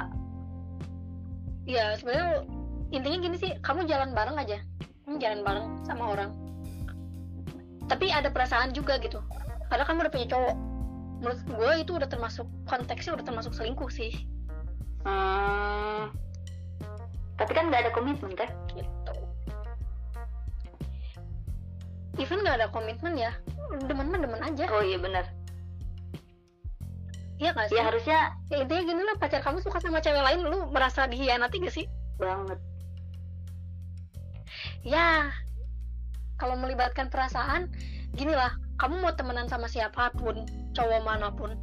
ya 1.65 1.85
sebenarnya 1.95 2.45
intinya 2.89 3.17
gini 3.19 3.37
sih 3.37 3.51
kamu 3.59 3.85
jalan 3.85 4.13
bareng 4.13 4.37
aja 4.37 4.61
kamu 5.03 5.17
jalan 5.17 5.41
bareng 5.41 5.67
sama 5.81 6.03
orang 6.07 6.29
tapi 7.85 8.09
ada 8.09 8.29
perasaan 8.29 8.69
juga 8.69 8.97
gitu 8.97 9.17
padahal 9.65 9.85
kamu 9.85 10.05
udah 10.05 10.13
punya 10.13 10.27
cowok 10.29 10.55
menurut 11.15 11.41
gue 11.43 11.71
itu 11.79 11.91
udah 11.91 12.05
termasuk 12.05 12.45
konteksnya 12.63 13.13
udah 13.13 13.25
termasuk 13.25 13.51
selingkuh 13.51 13.89
sih 13.89 14.13
Hmm. 15.01 16.09
Tapi 17.35 17.51
kan 17.51 17.69
nggak 17.69 17.85
ada 17.85 17.91
komitmen 17.91 18.33
teh. 18.33 18.49
gitu 18.71 19.13
even 22.15 22.41
nggak 22.41 22.57
ada 22.57 22.67
komitmen 22.69 23.13
ya 23.13 23.29
demen 23.85 24.07
mah 24.07 24.17
demen 24.17 24.39
aja 24.39 24.65
Oh 24.67 24.79
iya 24.79 24.95
benar. 24.95 25.29
Iya 27.35 27.51
nggak 27.51 27.67
sih 27.71 27.75
Ya 27.75 27.83
harusnya 27.87 28.19
ya 28.47 28.57
intinya 28.63 28.83
gini 28.83 29.01
lah 29.03 29.15
pacar 29.19 29.41
kamu 29.43 29.59
suka 29.59 29.79
sama 29.83 29.99
cewek 29.99 30.23
lain 30.23 30.39
lu 30.45 30.71
merasa 30.71 31.03
dihianati 31.09 31.59
gak 31.59 31.75
sih 31.75 31.85
banget. 32.15 32.59
ya 34.87 35.27
kalau 36.39 36.55
melibatkan 36.55 37.11
perasaan 37.11 37.67
gini 38.15 38.31
lah 38.31 38.55
kamu 38.79 39.03
mau 39.03 39.11
temenan 39.11 39.47
sama 39.51 39.67
siapa 39.67 40.11
pun 40.15 40.47
cowok 40.71 41.01
mana 41.03 41.27
pun 41.31 41.55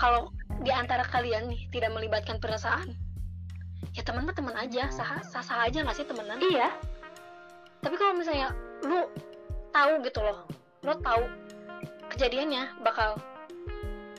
kalau 0.00 0.32
di 0.64 0.72
antara 0.72 1.04
kalian 1.04 1.52
nih 1.52 1.68
tidak 1.68 1.92
melibatkan 1.92 2.40
perasaan 2.40 2.96
ya 3.92 4.00
teman 4.02 4.24
mah 4.24 4.32
teman 4.34 4.56
aja 4.56 4.88
sah 4.88 5.20
sah, 5.20 5.44
sah 5.44 5.68
aja 5.68 5.84
nggak 5.84 5.96
sih 5.96 6.06
temenan 6.08 6.40
Iya. 6.40 6.72
tapi 7.84 7.94
kalau 8.00 8.16
misalnya 8.16 8.56
lu 8.82 9.04
tahu 9.68 10.00
gitu 10.00 10.20
loh 10.24 10.48
lo 10.84 10.94
tahu 11.04 11.22
kejadiannya 12.12 12.80
bakal 12.80 13.20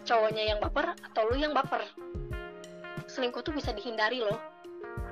cowoknya 0.06 0.56
yang 0.56 0.60
baper 0.62 0.94
atau 1.12 1.22
lu 1.28 1.36
yang 1.42 1.52
baper? 1.52 1.82
Selingkuh 3.10 3.42
tuh 3.42 3.52
bisa 3.52 3.74
dihindari 3.74 4.22
loh. 4.22 4.38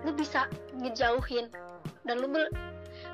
Lu 0.05 0.13
bisa 0.13 0.47
ngejauhin 0.77 1.49
dan 2.05 2.21
lu 2.21 2.29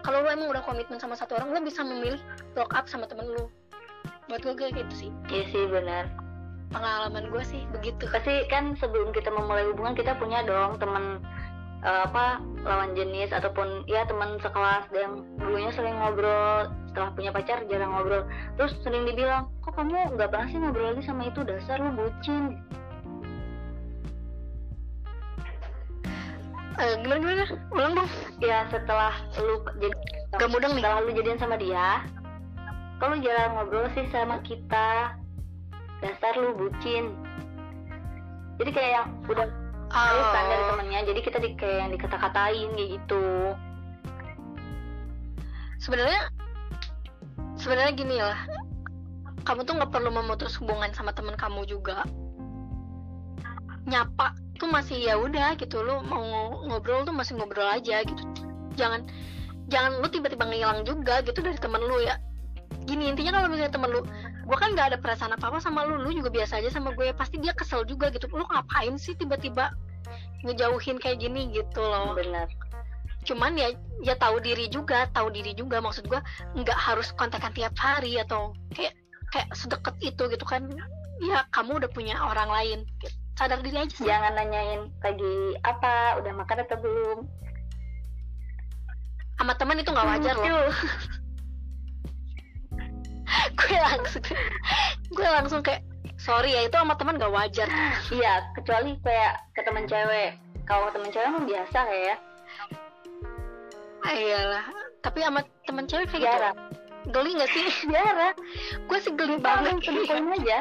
kalau 0.04 0.24
lu 0.24 0.30
emang 0.32 0.52
udah 0.52 0.64
komitmen 0.64 1.00
sama 1.00 1.16
satu 1.16 1.40
orang 1.40 1.56
lu 1.56 1.60
bisa 1.64 1.82
memilih 1.84 2.20
block 2.54 2.72
up 2.76 2.86
sama 2.86 3.08
temen 3.08 3.28
lu. 3.28 3.48
Buat 4.30 4.46
gue 4.46 4.56
kayak 4.56 4.74
gitu 4.86 4.94
sih. 5.08 5.10
Iya 5.32 5.44
sih 5.50 5.64
benar. 5.68 6.06
Pengalaman 6.70 7.34
gue 7.34 7.44
sih 7.44 7.66
begitu. 7.74 8.06
Pasti 8.08 8.46
kan 8.48 8.78
sebelum 8.78 9.10
kita 9.10 9.34
memulai 9.34 9.66
hubungan 9.74 9.98
kita 9.98 10.14
punya 10.22 10.46
dong 10.46 10.78
teman 10.78 11.24
eh, 11.82 12.02
apa 12.06 12.44
lawan 12.62 12.94
jenis 12.94 13.34
ataupun 13.34 13.88
ya 13.90 14.06
teman 14.06 14.38
sekelas 14.38 14.86
yang 14.94 15.26
dulunya 15.42 15.72
sering 15.74 15.98
ngobrol 15.98 16.70
setelah 16.90 17.14
punya 17.14 17.30
pacar 17.30 17.62
jarang 17.70 17.94
ngobrol. 17.94 18.26
Terus 18.58 18.74
sering 18.82 19.06
dibilang 19.06 19.48
kok 19.62 19.78
kamu 19.78 20.18
nggak 20.18 20.30
pernah 20.30 20.48
sih 20.50 20.58
ngobrol 20.58 20.92
lagi 20.92 21.04
sama 21.06 21.30
itu? 21.30 21.42
Dasar 21.46 21.78
lu 21.78 21.94
bucin. 21.94 22.58
Eh, 26.80 26.96
gimana 27.04 27.20
gimana? 27.20 27.44
Ulang 27.76 27.92
dong. 27.94 28.10
Ya 28.40 28.64
setelah 28.72 29.14
lu 29.38 29.62
jadi 29.78 29.96
Gak 30.30 30.48
mudeng 30.48 30.72
nih. 30.78 30.82
setelah 30.86 31.00
lu 31.04 31.12
jadian 31.12 31.40
sama 31.42 31.56
dia 31.58 32.06
kalau 33.00 33.16
jarang 33.20 33.56
ngobrol 33.56 33.88
sih 33.96 34.06
sama 34.12 34.40
kita? 34.44 35.16
Dasar 36.00 36.34
lu 36.36 36.56
bucin. 36.56 37.16
Jadi 38.60 38.72
kayak 38.72 38.92
yang 38.92 39.08
udah 39.28 39.48
tahu 39.90 40.20
kan 40.32 40.44
dari 40.48 40.64
Oh. 40.64 40.70
temennya 40.76 41.00
jadi 41.08 41.20
kita 41.24 41.38
di, 41.40 41.50
kayak 41.56 41.78
yang 41.80 41.92
dikata-katain 41.96 42.70
kayak 42.76 42.90
gitu. 43.00 43.26
Sebenarnya 45.80 46.28
sebenarnya 47.60 47.94
gini 47.94 48.18
lah 48.24 48.40
kamu 49.44 49.66
tuh 49.66 49.76
nggak 49.76 49.92
perlu 49.92 50.10
memutus 50.14 50.56
hubungan 50.62 50.92
sama 50.94 51.10
teman 51.16 51.34
kamu 51.34 51.66
juga. 51.66 52.06
Nyapa 53.90 54.38
tuh 54.62 54.70
masih 54.70 55.02
ya 55.02 55.18
udah 55.18 55.58
gitu 55.58 55.82
lu 55.82 56.04
mau 56.06 56.22
ngobrol 56.70 57.08
tuh 57.08 57.16
masih 57.16 57.34
ngobrol 57.40 57.66
aja 57.66 58.06
gitu. 58.06 58.24
Jangan 58.78 59.10
jangan 59.74 59.98
lu 60.04 60.08
tiba-tiba 60.12 60.46
ngilang 60.46 60.86
juga 60.86 61.26
gitu 61.26 61.42
dari 61.42 61.58
temen 61.58 61.82
lu 61.82 61.98
ya. 62.04 62.22
Gini 62.86 63.10
intinya 63.10 63.42
kalau 63.42 63.50
misalnya 63.50 63.74
temen 63.74 63.90
lu 63.90 64.06
gue 64.50 64.58
kan 64.58 64.74
nggak 64.78 64.94
ada 64.94 64.98
perasaan 65.02 65.34
apa 65.34 65.50
apa 65.50 65.58
sama 65.58 65.82
lu 65.82 65.98
lu 65.98 66.14
juga 66.14 66.30
biasa 66.30 66.62
aja 66.62 66.70
sama 66.70 66.94
gue 66.94 67.10
pasti 67.18 67.42
dia 67.42 67.56
kesel 67.58 67.88
juga 67.90 68.14
gitu. 68.14 68.30
Lu 68.30 68.46
ngapain 68.46 68.94
sih 69.02 69.18
tiba-tiba 69.18 69.74
ngejauhin 70.46 71.02
kayak 71.02 71.26
gini 71.26 71.50
gitu 71.58 71.82
loh? 71.82 72.14
Bener 72.14 72.46
cuman 73.30 73.54
ya 73.54 73.70
ya 74.02 74.18
tahu 74.18 74.42
diri 74.42 74.66
juga 74.74 75.06
tahu 75.14 75.30
diri 75.30 75.54
juga. 75.54 75.78
Maksud 75.78 76.10
gua 76.10 76.26
nggak 76.58 76.80
harus 76.80 77.14
kontekan 77.14 77.54
tiap 77.54 77.78
hari 77.78 78.18
atau 78.18 78.58
kayak 78.74 78.98
kayak 79.30 79.54
sedekat 79.54 79.94
itu 80.02 80.26
gitu 80.26 80.46
kan. 80.50 80.66
Ya 81.22 81.46
kamu 81.54 81.78
udah 81.86 81.90
punya 81.94 82.18
orang 82.18 82.50
lain. 82.50 82.80
Sadar 83.38 83.62
diri 83.62 83.86
aja 83.86 83.94
sih. 83.94 84.10
Jangan 84.10 84.34
nanyain 84.36 84.90
lagi 85.06 85.56
apa 85.62 86.18
udah 86.20 86.34
makan 86.34 86.66
atau 86.66 86.78
belum. 86.82 87.20
Sama 89.38 89.54
teman 89.56 89.80
itu 89.80 89.94
nggak 89.94 90.10
wajar 90.10 90.36
loh. 90.36 90.74
Gue 93.60 93.78
langsung 93.78 94.26
gue 95.14 95.28
langsung 95.30 95.62
kayak 95.62 95.86
sorry 96.18 96.50
ya 96.58 96.66
itu 96.66 96.74
sama 96.74 96.98
teman 96.98 97.22
nggak 97.22 97.32
wajar. 97.32 97.70
Iya 98.10 98.50
kecuali 98.58 98.98
kayak 99.06 99.54
ke 99.54 99.62
temen 99.62 99.86
cewek. 99.86 100.36
Kalau 100.66 100.90
ke 100.90 100.98
temen 100.98 101.14
cewek 101.14 101.30
mah 101.30 101.46
biasa 101.46 101.78
kayak 101.86 102.04
ya 102.10 102.16
iyalah. 104.08 104.66
Tapi 105.00 105.20
sama 105.24 105.42
teman 105.68 105.86
cewek 105.88 106.08
kayak 106.12 106.22
gitu. 106.22 106.28
Jarang. 106.28 106.58
Geli 107.10 107.30
nggak 107.40 107.52
sih? 107.52 107.66
Jarang. 107.94 108.36
Gue 108.88 109.00
sih 109.04 109.14
geli 109.16 109.38
banget 109.40 109.80
selingkuhin 109.84 110.36
aja. 110.40 110.60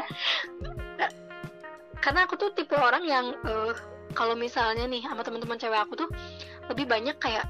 Karena 1.98 2.20
aku 2.24 2.38
tuh 2.38 2.50
tipe 2.54 2.74
orang 2.78 3.04
yang 3.04 3.34
eh, 3.42 3.74
kalau 4.14 4.34
misalnya 4.38 4.86
nih 4.86 5.02
sama 5.04 5.22
teman-teman 5.26 5.58
cewek 5.58 5.80
aku 5.82 6.06
tuh 6.06 6.08
lebih 6.70 6.88
banyak 6.88 7.16
kayak 7.18 7.44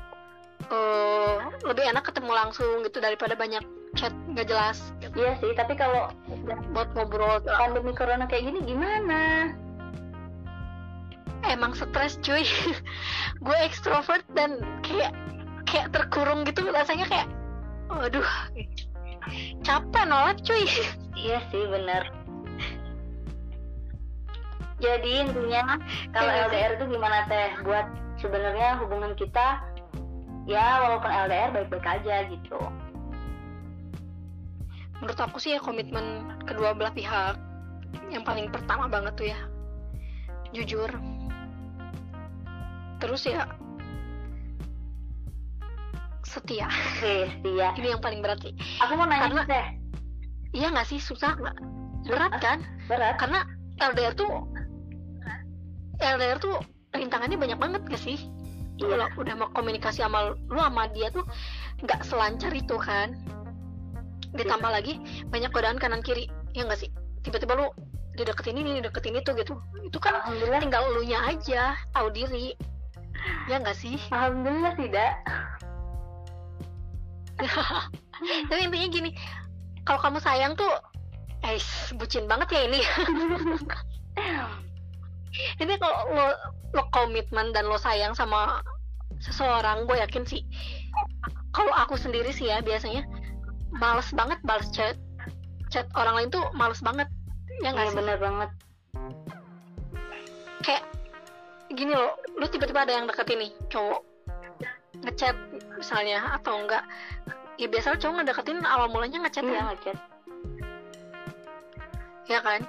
eh 0.68 1.36
lebih 1.64 1.86
enak 1.86 2.02
ketemu 2.02 2.34
langsung 2.34 2.82
gitu 2.82 2.98
daripada 2.98 3.38
banyak 3.38 3.62
chat 3.96 4.12
nggak 4.28 4.50
jelas 4.50 4.92
gitu. 5.00 5.16
iya 5.16 5.32
sih 5.40 5.54
tapi 5.56 5.72
kalau 5.78 6.12
buat 6.76 6.92
ngobrol 6.92 7.40
pandemi 7.46 7.94
corona 7.96 8.28
kayak 8.28 8.52
gini 8.52 8.60
gimana? 8.66 9.54
Emang 11.46 11.72
stres 11.72 12.18
cuy. 12.20 12.44
Gue 13.46 13.56
ekstrovert 13.62 14.26
dan 14.34 14.58
kayak 14.82 15.14
kayak 15.68 15.92
terkurung 15.92 16.48
gitu 16.48 16.64
rasanya 16.72 17.06
kayak 17.06 17.28
waduh 17.92 18.28
capek 19.66 20.04
nolak 20.08 20.40
cuy. 20.40 20.64
Iya 21.18 21.42
sih 21.52 21.64
bener 21.68 22.18
jadi 24.78 25.26
intinya 25.26 25.78
kalau 26.14 26.30
Iya. 26.30 26.46
LDR 26.46 26.72
itu 26.78 26.84
gimana 26.94 27.26
teh? 27.26 27.50
Buat 27.66 27.86
sebenarnya 28.22 28.78
hubungan 28.78 29.12
kita 29.18 29.62
ya 30.46 30.86
walaupun 30.86 31.10
LDR 31.10 31.50
baik-baik 31.50 31.86
aja 31.86 32.30
gitu. 32.30 32.58
Menurut 34.98 35.18
aku 35.18 35.38
sih 35.42 35.54
ya 35.54 35.60
komitmen 35.62 36.30
kedua 36.46 36.74
belah 36.74 36.94
pihak 36.94 37.38
yang 38.10 38.22
paling 38.22 38.50
pertama 38.54 38.86
banget 38.86 39.14
tuh 39.18 39.26
ya. 39.30 39.38
Jujur. 40.54 40.90
Terus 43.02 43.22
ya 43.26 43.50
setia. 46.28 46.68
Oke, 46.68 47.32
setia. 47.32 47.68
Ini 47.74 47.96
yang 47.96 48.02
paling 48.04 48.20
berat 48.20 48.38
sih. 48.44 48.52
Aku 48.84 48.94
mau 48.94 49.08
nanya 49.08 49.32
Karena- 49.32 49.48
teh 49.48 49.66
iya 50.52 50.68
nggak 50.72 50.88
sih? 50.88 51.00
Susah 51.00 51.36
nggak? 51.36 51.56
Berat 52.08 52.32
kan? 52.40 52.58
Berat. 52.88 53.16
Karena 53.20 53.44
LDR 53.80 54.14
tuh 54.16 54.48
LDR 55.98 56.38
tuh 56.38 56.56
rintangannya 56.94 57.36
banyak 57.36 57.58
banget 57.58 57.82
gak 57.90 58.00
sih? 58.00 58.18
Iya. 58.78 58.94
kalau 58.94 59.06
udah 59.18 59.34
mau 59.34 59.50
komunikasi 59.58 60.06
sama 60.06 60.38
lu 60.46 60.54
sama 60.62 60.86
dia 60.94 61.10
tuh 61.10 61.26
nggak 61.82 62.06
selancar 62.06 62.54
itu 62.54 62.78
kan? 62.78 63.18
Ditambah 64.38 64.70
lagi 64.70 65.02
banyak 65.34 65.50
godaan 65.50 65.82
kanan 65.82 65.98
kiri. 65.98 66.30
Ya 66.54 66.62
nggak 66.62 66.86
sih? 66.86 66.90
Tiba-tiba 67.26 67.58
lu 67.58 67.66
dideketin 68.14 68.54
ini 68.54 68.78
dideketin 68.78 69.18
itu 69.18 69.34
gitu. 69.34 69.58
Itu 69.82 69.98
kan 69.98 70.22
tinggal 70.62 70.94
lu 70.94 71.02
nya 71.02 71.26
aja 71.26 71.74
tahu 71.90 72.14
diri. 72.14 72.54
Ya 73.50 73.58
nggak 73.58 73.74
sih? 73.74 73.98
Alhamdulillah 74.14 74.78
tidak 74.78 75.12
tapi 78.50 78.60
intinya 78.66 78.88
gini 78.90 79.10
kalau 79.86 80.00
kamu 80.02 80.18
sayang 80.20 80.52
tuh 80.58 80.68
eh 81.46 81.56
bucin 81.94 82.26
banget 82.26 82.48
ya 82.50 82.60
ini. 82.66 82.80
Ini 85.62 85.78
kalau 85.78 85.98
lo 86.10 86.26
lo 86.74 86.82
komitmen 86.90 87.54
dan 87.54 87.70
lo 87.70 87.78
sayang 87.78 88.10
sama 88.12 88.58
seseorang 89.22 89.86
gue 89.86 89.96
yakin 90.02 90.26
sih 90.26 90.42
kalau 91.54 91.70
aku 91.74 91.94
sendiri 91.94 92.34
sih 92.34 92.50
ya 92.50 92.58
biasanya 92.58 93.06
males 93.78 94.10
banget 94.12 94.38
balas 94.42 94.68
chat. 94.74 94.98
Chat 95.70 95.86
orang 95.94 96.16
lain 96.16 96.28
tuh 96.32 96.42
males 96.58 96.82
banget 96.82 97.06
ya 97.62 97.70
nggak 97.70 97.86
Iya 97.86 97.92
sih? 97.92 97.98
bener 98.02 98.16
banget. 98.18 98.50
Kayak 100.66 100.82
gini 101.70 101.92
loh 101.94 102.18
lu 102.34 102.46
tiba-tiba 102.50 102.82
ada 102.82 102.92
yang 102.98 103.06
deketin 103.06 103.46
nih 103.46 103.52
cowok 103.70 104.00
ngechat 105.04 105.36
misalnya 105.78 106.34
atau 106.34 106.58
enggak 106.58 106.82
ya 107.58 107.66
biasanya 107.70 107.98
cowok 107.98 108.14
ngedeketin 108.22 108.62
awal 108.66 108.86
mulanya 108.90 109.18
ngechat 109.26 109.44
iya 109.46 109.54
ya 109.54 109.62
ngechat. 109.72 109.98
Ya 112.28 112.38
kan? 112.44 112.60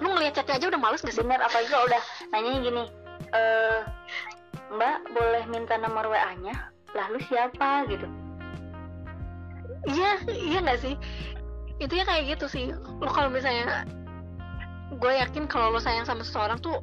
Lu 0.00 0.14
ngeliat 0.14 0.34
chatnya 0.38 0.56
aja 0.58 0.66
udah 0.70 0.80
males 0.80 1.02
gak 1.04 1.14
sih? 1.14 1.22
Bener 1.22 1.42
apalagi 1.42 1.68
kalau 1.70 1.84
udah 1.86 2.02
nanyanya 2.32 2.60
gini 2.62 2.82
eh 3.28 3.80
mbak 4.72 4.96
boleh 5.12 5.44
minta 5.52 5.76
nomor 5.76 6.08
WA 6.08 6.32
nya 6.40 6.56
lah 6.96 7.06
lu 7.12 7.20
siapa? 7.28 7.84
gitu. 7.90 8.08
Iya 9.86 10.10
iya 10.32 10.58
nggak 10.64 10.80
sih? 10.82 10.94
Itu 11.78 11.92
ya 11.94 12.04
kayak 12.08 12.38
gitu 12.38 12.46
sih. 12.50 12.64
Lo 12.74 13.10
kalau 13.12 13.30
misalnya 13.30 13.86
gue 14.98 15.12
yakin 15.14 15.46
kalau 15.46 15.70
lo 15.70 15.78
sayang 15.78 16.08
sama 16.08 16.24
seseorang 16.24 16.58
tuh 16.58 16.80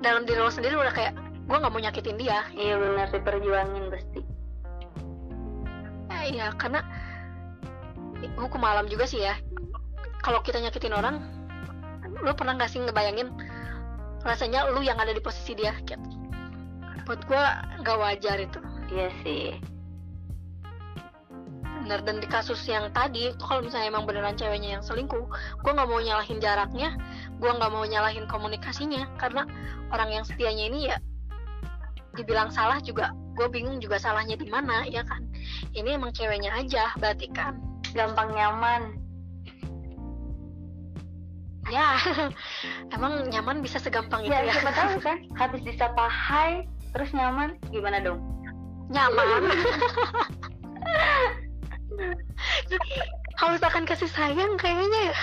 dalam 0.00 0.26
diri 0.26 0.40
lo 0.40 0.50
sendiri 0.50 0.74
udah 0.74 0.90
kayak 0.90 1.14
gue 1.44 1.56
nggak 1.60 1.72
mau 1.72 1.80
nyakitin 1.80 2.16
dia. 2.16 2.48
Iya 2.56 2.80
bener 2.80 3.08
diperjuangin 3.12 3.84
pasti. 3.92 4.20
Eh, 6.08 6.24
iya 6.32 6.48
karena 6.56 6.80
hukum 8.40 8.64
alam 8.64 8.88
juga 8.88 9.04
sih 9.04 9.20
ya. 9.20 9.36
Kalau 10.24 10.40
kita 10.40 10.60
nyakitin 10.60 10.96
orang 10.96 11.20
lo 12.24 12.32
pernah 12.32 12.56
nggak 12.56 12.70
sih 12.72 12.80
ngebayangin 12.80 13.28
rasanya 14.24 14.72
lu 14.72 14.80
yang 14.80 14.96
ada 14.96 15.12
di 15.12 15.20
posisi 15.20 15.52
dia? 15.52 15.76
Buat 17.04 17.20
gue 17.28 17.44
nggak 17.84 17.96
wajar 18.00 18.40
itu. 18.40 18.60
Iya 18.88 19.08
sih. 19.20 19.60
Bener 21.84 22.00
dan 22.08 22.16
di 22.16 22.24
kasus 22.24 22.64
yang 22.64 22.88
tadi 22.96 23.28
itu 23.28 23.44
kalau 23.44 23.60
misalnya 23.60 23.92
emang 23.92 24.08
beneran 24.08 24.32
ceweknya 24.40 24.80
yang 24.80 24.84
selingkuh 24.84 25.28
gue 25.60 25.72
nggak 25.76 25.84
mau 25.84 26.00
nyalahin 26.00 26.40
jaraknya 26.40 26.96
gue 27.36 27.50
nggak 27.52 27.68
mau 27.68 27.84
nyalahin 27.84 28.24
komunikasinya 28.24 29.04
karena 29.20 29.44
orang 29.92 30.08
yang 30.08 30.24
setianya 30.24 30.72
ini 30.72 30.88
ya 30.88 30.96
dibilang 32.14 32.50
salah 32.50 32.78
juga 32.80 33.10
gue 33.34 33.50
bingung 33.50 33.82
juga 33.82 33.98
salahnya 33.98 34.38
di 34.38 34.46
mana 34.46 34.86
ya 34.86 35.02
kan? 35.02 35.26
Ini 35.74 35.98
emang 35.98 36.14
ceweknya 36.14 36.54
aja 36.54 36.94
berarti 36.98 37.26
kan? 37.34 37.58
Gampang 37.92 38.30
nyaman. 38.30 38.94
Ya 41.72 41.98
emang 42.94 43.26
nyaman 43.28 43.64
bisa 43.64 43.80
segampang 43.82 44.22
itu 44.22 44.30
ya. 44.30 44.46
ya 44.46 44.52
siapa 44.54 44.72
tahu 44.76 45.00
kan 45.00 45.18
habis 45.40 45.64
disapa 45.64 46.06
hai 46.06 46.68
terus 46.94 47.10
nyaman 47.10 47.58
gimana 47.74 47.98
dong? 47.98 48.22
Nyaman. 48.92 49.42
Harus 53.34 53.60
akan 53.64 53.82
kasih 53.88 54.10
sayang 54.12 54.54
kayaknya 54.60 55.10
ya. 55.10 55.16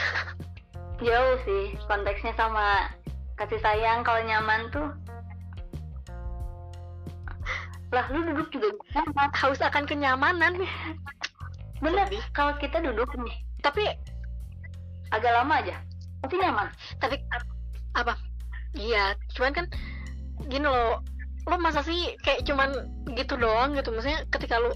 Jauh 1.02 1.38
sih 1.48 1.74
konteksnya 1.88 2.36
sama 2.36 2.92
kasih 3.40 3.58
sayang 3.64 4.04
kalau 4.04 4.22
nyaman 4.28 4.70
tuh 4.70 4.90
lah 7.92 8.08
lu 8.08 8.24
duduk 8.24 8.48
juga 8.56 8.72
nyaman 8.96 9.30
haus 9.36 9.60
akan 9.60 9.84
kenyamanan. 9.84 10.64
Bener 11.84 12.08
kalau 12.32 12.56
kita 12.56 12.80
duduk 12.80 13.12
nih. 13.20 13.36
Tapi 13.60 13.84
agak 15.12 15.32
lama 15.36 15.60
aja. 15.60 15.76
Pasti 16.24 16.36
nyaman. 16.40 16.68
Tapi 17.04 17.16
apa? 18.00 18.16
Iya 18.80 19.20
cuman 19.36 19.52
kan 19.52 19.66
gini 20.48 20.64
loh. 20.64 21.04
Lo 21.50 21.58
masa 21.60 21.84
sih 21.84 22.16
kayak 22.24 22.48
cuman 22.48 22.72
gitu 23.12 23.36
doang 23.36 23.76
gitu? 23.76 23.92
Maksudnya 23.92 24.24
ketika 24.32 24.56
lo 24.62 24.72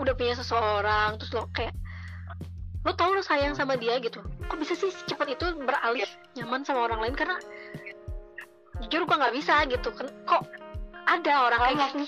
udah 0.00 0.16
punya 0.16 0.32
seseorang 0.32 1.20
terus 1.20 1.36
lo 1.36 1.44
kayak 1.52 1.76
lo 2.82 2.96
tau 2.96 3.12
lo 3.12 3.20
sayang 3.20 3.52
sama 3.52 3.76
dia 3.76 4.00
gitu. 4.00 4.24
Kok 4.48 4.56
bisa 4.56 4.72
sih 4.72 4.88
cepat 5.04 5.36
itu 5.36 5.44
beralih 5.60 6.08
nyaman 6.40 6.64
sama 6.64 6.88
orang 6.88 7.04
lain? 7.04 7.14
Karena 7.18 7.36
jujur 8.80 9.04
gua 9.04 9.20
nggak 9.20 9.36
bisa 9.36 9.68
gitu. 9.68 9.92
Kan 9.92 10.08
kok 10.24 10.48
ada 11.12 11.32
orang 11.48 11.60
kayak 11.60 11.76
Kalau 11.76 11.92
gini 11.92 12.04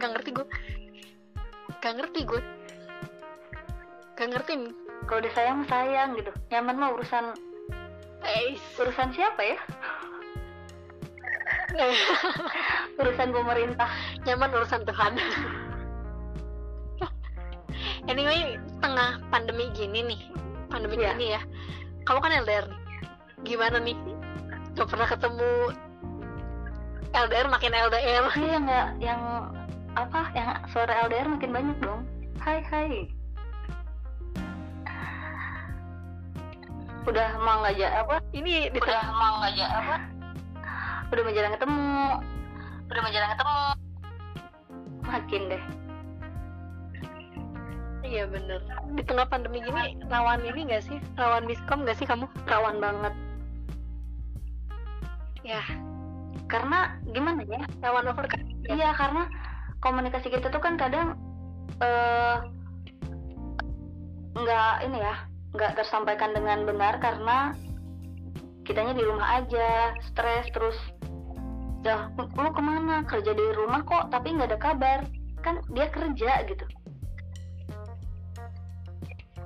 nggak 0.00 0.10
ngerti 0.16 0.30
gue 0.32 0.46
nggak 1.80 1.94
ngerti 2.00 2.20
gue 2.24 2.42
nggak 4.20 4.28
ngerti 4.36 4.52
nih. 4.60 4.72
Kalau 5.08 5.24
udah 5.24 5.32
sayang 5.32 6.12
gitu. 6.20 6.28
Nyaman 6.52 6.76
mah 6.76 6.92
urusan 6.92 7.32
eh 8.20 8.60
urusan 8.76 9.16
siapa 9.16 9.40
ya? 9.40 9.56
Urusan 13.00 13.32
pemerintah. 13.32 13.88
Nyaman 14.28 14.52
urusan 14.52 14.84
Tuhan. 14.84 15.16
Anyway 18.12 18.60
tengah 18.84 19.24
pandemi 19.32 19.72
gini 19.72 20.04
nih. 20.04 20.20
Pandemi 20.68 21.00
Iya. 21.00 21.16
gini 21.16 21.26
ya. 21.32 21.40
Kamu 22.04 22.20
kan 22.20 22.44
LDR 22.44 22.68
nih 22.68 22.80
gimana 23.48 23.80
nih? 23.80 23.96
Gak 24.76 24.88
pernah 24.92 25.08
ketemu 25.08 25.72
LDR 27.10 27.46
makin 27.50 27.74
LDR 27.74 28.24
iya 28.38 28.56
nggak 28.62 28.88
yang 29.02 29.20
apa 29.98 30.30
yang 30.38 30.62
suara 30.70 31.10
LDR 31.10 31.26
makin 31.26 31.50
banyak 31.50 31.76
dong. 31.82 32.06
Hai 32.38 32.62
hai. 32.70 33.10
Udah 37.10 37.34
mau 37.42 37.66
ngajak 37.66 38.06
apa? 38.06 38.22
Ini 38.30 38.70
di 38.70 38.78
udah 38.78 39.04
mau 39.10 39.42
ngajak 39.42 39.70
apa? 39.74 39.96
Udah 41.10 41.22
mau 41.26 41.34
jarang 41.34 41.54
ketemu. 41.58 41.90
Udah 42.86 43.00
mau 43.02 43.10
jarang 43.10 43.30
ketemu. 43.34 43.58
Makin 45.02 45.42
deh. 45.50 45.64
Iya 48.06 48.24
bener. 48.30 48.60
Di 48.94 49.02
tengah 49.02 49.26
pandemi 49.26 49.58
gini 49.62 49.98
rawan 50.06 50.46
ini 50.46 50.70
gak 50.70 50.86
sih? 50.86 50.98
Rawan 51.18 51.50
miskom 51.50 51.82
gak 51.82 51.98
sih 51.98 52.06
kamu? 52.06 52.30
Rawan 52.46 52.78
banget. 52.78 53.14
Ya 55.42 55.62
karena 56.50 56.98
gimana 57.14 57.46
ya? 57.46 57.62
Rawan 57.78 58.10
over 58.10 58.26
Iya 58.70 58.90
karena 58.94 59.30
komunikasi 59.80 60.28
kita 60.30 60.50
tuh 60.50 60.62
kan 60.62 60.74
kadang 60.76 61.16
eh, 61.80 62.36
nggak 64.36 64.74
ini 64.86 64.98
ya 65.00 65.14
nggak 65.50 65.82
tersampaikan 65.82 66.30
dengan 66.30 66.62
benar 66.62 67.02
karena 67.02 67.54
kitanya 68.62 68.94
di 68.94 69.02
rumah 69.02 69.42
aja 69.42 69.98
stres 70.06 70.46
terus. 70.54 70.78
Dah 71.82 72.12
lu 72.14 72.50
ke 72.52 72.62
mana? 72.62 73.02
Kerja 73.08 73.32
di 73.34 73.46
rumah 73.56 73.82
kok 73.82 74.14
tapi 74.14 74.36
nggak 74.36 74.54
ada 74.54 74.60
kabar. 74.60 74.98
Kan 75.42 75.64
dia 75.74 75.90
kerja 75.90 76.46
gitu. 76.46 76.64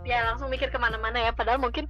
Ya 0.05 0.29
langsung 0.29 0.53
mikir 0.53 0.69
ke 0.69 0.77
mana-mana 0.77 1.17
ya 1.17 1.33
padahal 1.33 1.63
mungkin 1.63 1.89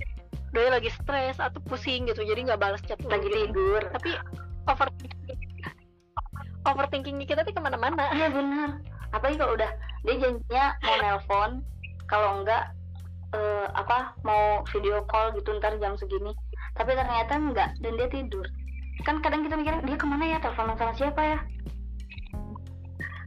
doi 0.54 0.70
lagi 0.70 0.86
stres 1.02 1.42
atau 1.42 1.58
pusing 1.66 2.06
gitu 2.06 2.22
jadi 2.22 2.46
nggak 2.46 2.62
balas 2.62 2.78
chat 2.86 3.00
lagi 3.02 3.26
gitu. 3.26 3.50
tidur. 3.50 3.82
Tapi 3.90 4.14
overthinking 4.68 5.40
overthinkingnya 6.64 7.26
kita 7.28 7.40
tuh 7.44 7.52
ke 7.52 7.60
mana-mana. 7.60 8.08
Iya 8.16 8.32
benar 8.32 8.80
apalagi 9.14 9.38
kalau 9.38 9.54
udah 9.54 9.70
dia 10.02 10.14
janjinya 10.18 10.74
mau 10.82 10.96
nelpon 10.98 11.50
kalau 12.10 12.42
enggak 12.42 12.74
eh, 13.30 13.66
apa 13.70 14.18
mau 14.26 14.66
video 14.74 15.06
call 15.06 15.30
gitu 15.38 15.54
ntar 15.62 15.78
jam 15.78 15.94
segini 15.94 16.34
tapi 16.74 16.98
ternyata 16.98 17.38
enggak 17.38 17.70
dan 17.78 17.92
dia 17.94 18.08
tidur. 18.10 18.42
Kan 19.06 19.22
kadang 19.22 19.46
kita 19.46 19.54
mikir 19.54 19.74
dia 19.86 19.98
ke 19.98 20.06
mana 20.06 20.24
ya? 20.26 20.38
Teleponan 20.42 20.74
sama 20.74 20.94
siapa 20.98 21.22
ya? 21.22 21.38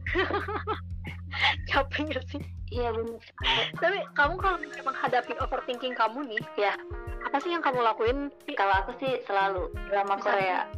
Capek 1.68 2.12
gak 2.12 2.24
sih? 2.28 2.42
Iya 2.68 2.92
benar 2.92 3.24
tapi 3.80 4.04
kamu 4.12 4.34
kalau 4.44 4.60
menghadapi 4.60 5.32
overthinking 5.40 5.96
kamu 5.96 6.20
nih 6.28 6.42
ya 6.60 6.76
apa 7.24 7.40
sih 7.40 7.48
yang 7.48 7.64
kamu 7.64 7.80
lakuin? 7.80 8.28
Kalau 8.52 8.74
aku 8.84 8.92
sih 9.00 9.24
selalu 9.24 9.72
drama. 9.88 10.20
Korea 10.20 10.68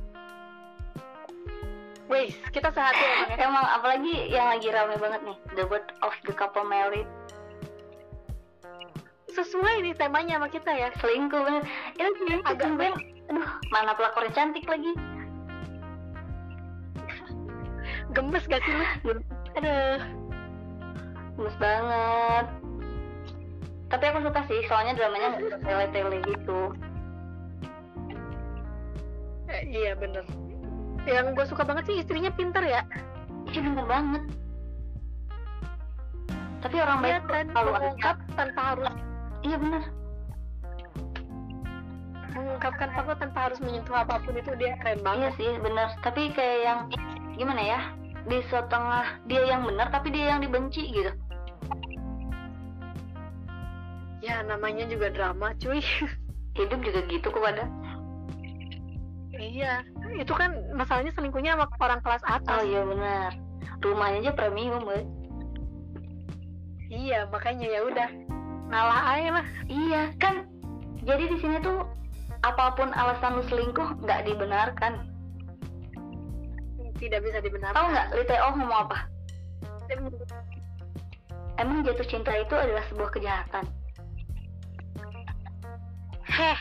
Wes, 2.20 2.36
kita 2.52 2.68
sehati 2.68 3.00
emang 3.00 3.28
ya. 3.32 3.36
emang 3.48 3.64
apalagi 3.64 4.14
yang 4.28 4.52
lagi 4.52 4.68
rame 4.68 4.92
banget 5.00 5.20
nih 5.24 5.36
the 5.56 5.64
word 5.72 5.88
of 6.04 6.12
the 6.28 6.34
couple 6.36 6.60
married 6.68 7.08
Sesuai 9.30 9.80
nih 9.80 9.94
temanya 9.96 10.36
sama 10.36 10.52
kita 10.52 10.68
ya. 10.68 10.88
selingkuh 11.00 11.40
bener 11.40 11.64
itu 11.96 12.10
sih 12.28 12.36
Agak 12.44 12.76
agak 12.76 12.92
aduh 13.30 13.48
mana 13.72 13.96
pelakornya 13.96 14.36
cantik 14.36 14.68
lagi 14.68 14.92
Gemes 18.10 18.44
gak 18.44 18.60
sih 18.66 18.74
lu? 18.74 18.84
Aduh. 19.56 19.98
gemes 21.38 21.56
banget 21.56 22.46
tapi 23.88 24.04
aku 24.06 24.18
suka 24.22 24.40
sih 24.44 24.60
soalnya 24.68 24.92
dramanya 24.92 25.40
tele-tele 25.64 26.20
gitu 26.28 26.76
Eh, 29.50 29.66
iya 29.66 29.98
bener. 29.98 30.22
Yang 31.10 31.26
gue 31.34 31.46
suka 31.50 31.62
banget 31.66 31.84
sih 31.90 31.96
istrinya 32.00 32.30
pinter 32.30 32.62
ya. 32.62 32.86
Iya 33.50 33.60
bener 33.66 33.86
banget 33.90 34.22
tapi 36.60 36.76
orang 36.76 36.98
baik 37.00 37.10
Iya 37.10 37.20
kan, 37.24 37.46
kalau 37.56 37.70
mengungkap 37.72 38.16
tanpa 38.36 38.60
harus 38.76 38.86
iya 39.40 39.56
bener 39.56 39.82
mengungkapkan 42.30 42.88
fakta 42.94 43.14
tanpa 43.26 43.38
harus 43.50 43.58
menyentuh 43.64 43.96
apa 43.96 44.14
pun 44.22 44.36
itu 44.36 44.52
dia 44.60 44.76
keren 44.80 45.00
iya 45.00 45.04
banget. 45.04 45.32
sih 45.40 45.50
bener 45.60 45.88
tapi 46.04 46.22
kayak 46.36 46.58
yang 46.62 46.80
gimana 47.34 47.62
ya 47.64 47.80
di 48.28 48.38
setengah 48.52 49.18
dia 49.24 49.42
yang 49.48 49.64
benar 49.64 49.88
tapi 49.88 50.12
dia 50.12 50.36
yang 50.36 50.40
dibenci 50.44 50.84
gitu 50.92 51.12
Ya 54.20 54.44
namanya 54.44 54.84
juga 54.84 55.08
drama 55.08 55.56
cuy. 55.56 55.80
hidup 56.60 56.84
juga 56.84 57.00
gitu 57.08 57.32
kok 57.32 57.40
pada 57.40 57.64
iya. 59.40 59.80
Itu 60.18 60.32
kan 60.34 60.50
masalahnya 60.74 61.12
selingkuhnya 61.14 61.54
sama 61.54 61.66
orang 61.78 62.00
kelas 62.02 62.22
atas. 62.26 62.50
oh 62.50 62.64
iya 62.66 62.82
benar 62.82 63.30
rumahnya 63.80 64.28
aja 64.28 64.32
premium 64.36 64.84
boy. 64.84 65.02
Iya 66.90 67.30
makanya 67.30 67.66
ya 67.70 67.80
udah 67.86 68.08
ngalah 68.70 69.02
aja 69.14 69.30
lah. 69.40 69.46
iya 69.66 70.02
kan 70.18 70.46
jadi 71.02 71.26
di 71.26 71.36
sini 71.42 71.58
tuh 71.64 71.86
apa 72.46 72.76
pun 72.78 72.90
alasan 72.94 73.40
lu 73.40 73.44
selingkuh 73.50 73.98
nggak 74.04 74.26
dibenarkan 74.26 75.06
Tidak 77.00 77.20
bisa 77.24 77.40
dibenarkan. 77.40 77.74
tahu 77.74 77.86
nggak 77.90 78.08
Liteo 78.14 78.48
ngomong 78.54 78.80
apa 78.86 78.98
emang 81.58 81.82
jatuh 81.82 82.06
cinta 82.06 82.30
itu 82.36 82.54
adalah 82.54 82.84
sebuah 82.92 83.10
kejahatan 83.10 83.64
Heh. 86.30 86.58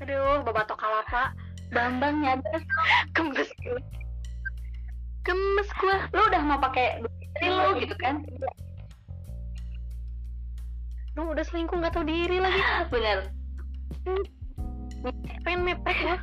Aduh, 0.00 0.40
babatok 0.42 0.80
kalapa. 0.80 1.36
Bambang 1.72 2.20
nyadar 2.20 2.60
Gemes 3.16 3.48
gue. 3.64 3.80
Gemes 5.24 5.68
gue. 5.80 5.96
lu 6.12 6.22
udah 6.28 6.42
mau 6.44 6.60
pakai 6.60 7.00
diri 7.40 7.48
lu 7.48 7.68
gitu 7.80 7.96
kan 7.96 8.20
Lu 11.12 11.28
udah 11.32 11.44
selingkuh 11.44 11.76
nggak 11.76 11.92
tahu 11.92 12.04
diri 12.08 12.40
lagi. 12.40 12.60
bener 12.92 13.28
Pengen 15.42 15.60
mepet 15.66 15.96
gue. 15.96 16.18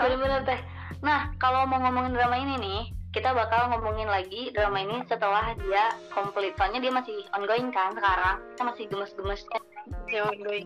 bener-bener 0.00 0.42
teh 0.42 0.60
nah 1.02 1.34
kalau 1.42 1.66
mau 1.66 1.82
ngomongin 1.82 2.14
drama 2.14 2.38
ini 2.38 2.54
nih 2.62 2.82
kita 3.10 3.34
bakal 3.34 3.68
ngomongin 3.74 4.06
lagi 4.06 4.54
drama 4.54 4.80
ini 4.80 5.02
setelah 5.04 5.50
dia 5.58 5.92
komplit 6.14 6.54
soalnya 6.54 6.78
dia 6.78 6.92
masih 6.94 7.26
ongoing 7.34 7.74
kan 7.74 7.90
sekarang 7.92 8.38
kita 8.54 8.62
masih 8.64 8.84
gemes-gemesnya 8.88 9.58
Jangan 10.08 10.36
gue. 10.38 10.58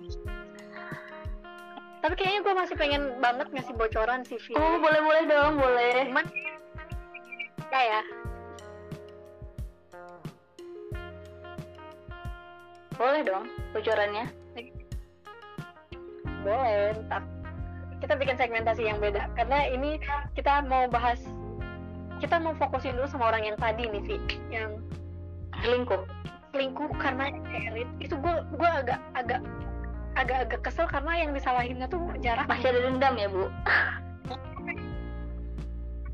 Tapi 2.06 2.22
kayaknya 2.22 2.40
gue 2.46 2.54
masih 2.54 2.76
pengen 2.78 3.02
banget 3.18 3.50
ngasih 3.50 3.74
bocoran 3.74 4.22
sih, 4.22 4.38
Vi. 4.38 4.54
oh 4.54 4.78
boleh 4.78 5.02
boleh 5.02 5.22
dong 5.26 5.58
boleh. 5.58 6.06
Cuman 6.06 6.26
ya 7.74 7.80
ya. 7.82 8.00
boleh 12.94 13.26
dong 13.26 13.50
bocorannya. 13.74 14.30
Boleh 16.46 16.94
ntar. 17.10 17.26
Kita 17.98 18.14
bikin 18.14 18.38
segmentasi 18.38 18.86
yang 18.86 19.02
beda. 19.02 19.26
Karena 19.34 19.66
ini 19.66 19.98
kita 20.38 20.62
mau 20.62 20.86
bahas 20.86 21.18
kita 22.22 22.38
mau 22.38 22.54
fokusin 22.54 22.94
dulu 22.94 23.10
sama 23.10 23.34
orang 23.34 23.50
yang 23.50 23.58
tadi 23.58 23.82
nih 23.82 24.02
Vi 24.06 24.16
yang 24.54 24.78
selingkuh. 25.58 26.06
selingkuh 26.54 26.88
karena 27.02 27.34
erit 27.50 27.90
itu 27.98 28.14
gue 28.14 28.34
gue 28.54 28.70
agak 28.70 29.02
agak 29.18 29.42
agak 30.16 30.48
agak 30.48 30.60
kesel 30.64 30.88
karena 30.88 31.12
yang 31.20 31.30
disalahinnya 31.36 31.86
tuh 31.86 32.00
jarak 32.24 32.48
masih 32.48 32.72
ada 32.72 32.80
dendam 32.88 33.14
ya 33.20 33.28
bu? 33.28 33.44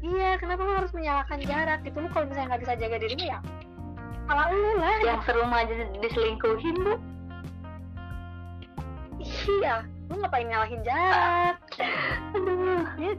Iya 0.03 0.35
kenapa 0.43 0.67
lo 0.67 0.83
harus 0.83 0.91
menyalahkan 0.91 1.38
jarak 1.47 1.87
gitu? 1.87 2.03
Lo 2.03 2.11
kalau 2.11 2.27
misalnya 2.27 2.55
nggak 2.55 2.62
bisa 2.67 2.75
jaga 2.75 2.97
dirimu 2.99 3.25
ya 3.31 3.38
salah 4.33 4.49
lu 4.49 4.71
lah. 4.81 4.99
Yang 5.05 5.21
serumah 5.29 5.59
aja 5.67 5.75
diselingkuhin 6.01 6.77
bu. 6.81 6.95
Iya 9.23 9.87
lu 10.11 10.15
ngapain 10.21 10.49
nyalahin 10.49 10.81
jarak? 10.85 11.57
Aduh. 12.37 12.85
Dia 12.97 13.12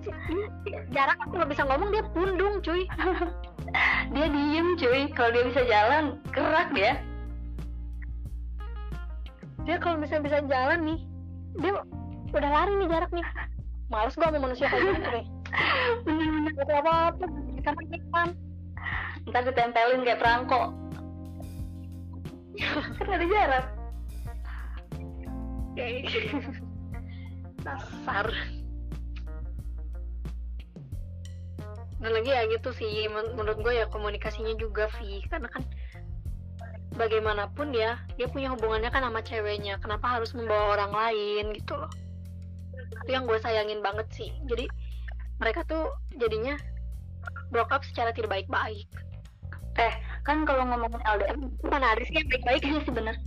jarak 0.93 1.17
aku 1.22 1.34
nggak 1.38 1.52
bisa 1.54 1.63
ngomong 1.69 1.89
dia 1.93 2.04
pundung 2.13 2.56
cuy. 2.65 2.86
Dia 4.13 4.28
diem 4.30 4.78
cuy. 4.78 5.10
Kalau 5.17 5.34
dia 5.34 5.43
bisa 5.50 5.62
jalan 5.65 6.22
gerak 6.30 6.69
dia 6.78 7.02
dia 9.63 9.76
kalau 9.80 9.97
misalnya 9.99 10.28
bisa 10.28 10.38
jalan 10.47 10.80
nih 10.84 10.99
dia 11.62 11.71
udah 12.34 12.49
lari 12.49 12.73
nih 12.82 12.88
jarak 12.89 13.12
nih 13.13 13.26
males 13.88 14.15
gua 14.17 14.28
sama 14.34 14.39
manusia 14.41 14.67
kayak 14.67 14.84
gitu 14.89 15.10
deh 15.12 15.26
bener-bener. 16.04 16.52
Gak 16.58 16.82
apa 16.82 16.93
apa 17.13 17.26
karena 17.63 17.84
ikan 18.02 18.30
ntar 19.30 19.41
ditempelin 19.47 20.02
kayak 20.04 20.19
perangko. 20.19 20.62
Kan 22.99 23.08
ada 23.10 23.26
jarak. 23.26 23.65
Kayak 25.73 26.06
dasar. 27.63 28.28
Dan 32.04 32.12
lagi 32.12 32.30
ya 32.36 32.43
gitu 32.52 32.69
sih. 32.76 33.08
Men- 33.08 33.34
menurut 33.39 33.63
gue 33.63 33.73
ya 33.80 33.88
komunikasinya 33.88 34.54
juga 34.60 34.91
Vi 34.99 35.23
karena 35.32 35.47
kan 35.47 35.63
bagaimanapun 36.95 37.73
ya 37.73 37.99
dia 38.15 38.27
punya 38.29 38.53
hubungannya 38.53 38.89
kan 38.89 39.03
sama 39.06 39.19
ceweknya. 39.25 39.77
Kenapa 39.82 40.19
harus 40.19 40.32
membawa 40.38 40.77
orang 40.79 40.91
lain 40.93 41.45
gitu 41.58 41.77
loh. 41.77 41.91
Itu 43.03 43.10
yang 43.12 43.25
gue 43.25 43.38
sayangin 43.41 43.82
banget 43.82 44.08
sih. 44.13 44.29
Jadi 44.47 44.65
mereka 45.41 45.65
tuh 45.65 45.91
jadinya 46.17 46.56
broke 47.49 47.73
up 47.73 47.84
secara 47.86 48.13
tidak 48.13 48.32
baik-baik. 48.32 48.88
Eh 49.77 49.93
kan 50.23 50.47
kalau 50.47 50.63
ngomongin 50.63 51.03
LDR 51.03 51.36
mana 51.67 51.93
ada 51.93 52.03
sih 52.08 52.15
yang 52.15 52.27
baik-baik 52.32 52.63
sih 52.63 52.93
bener 52.95 53.19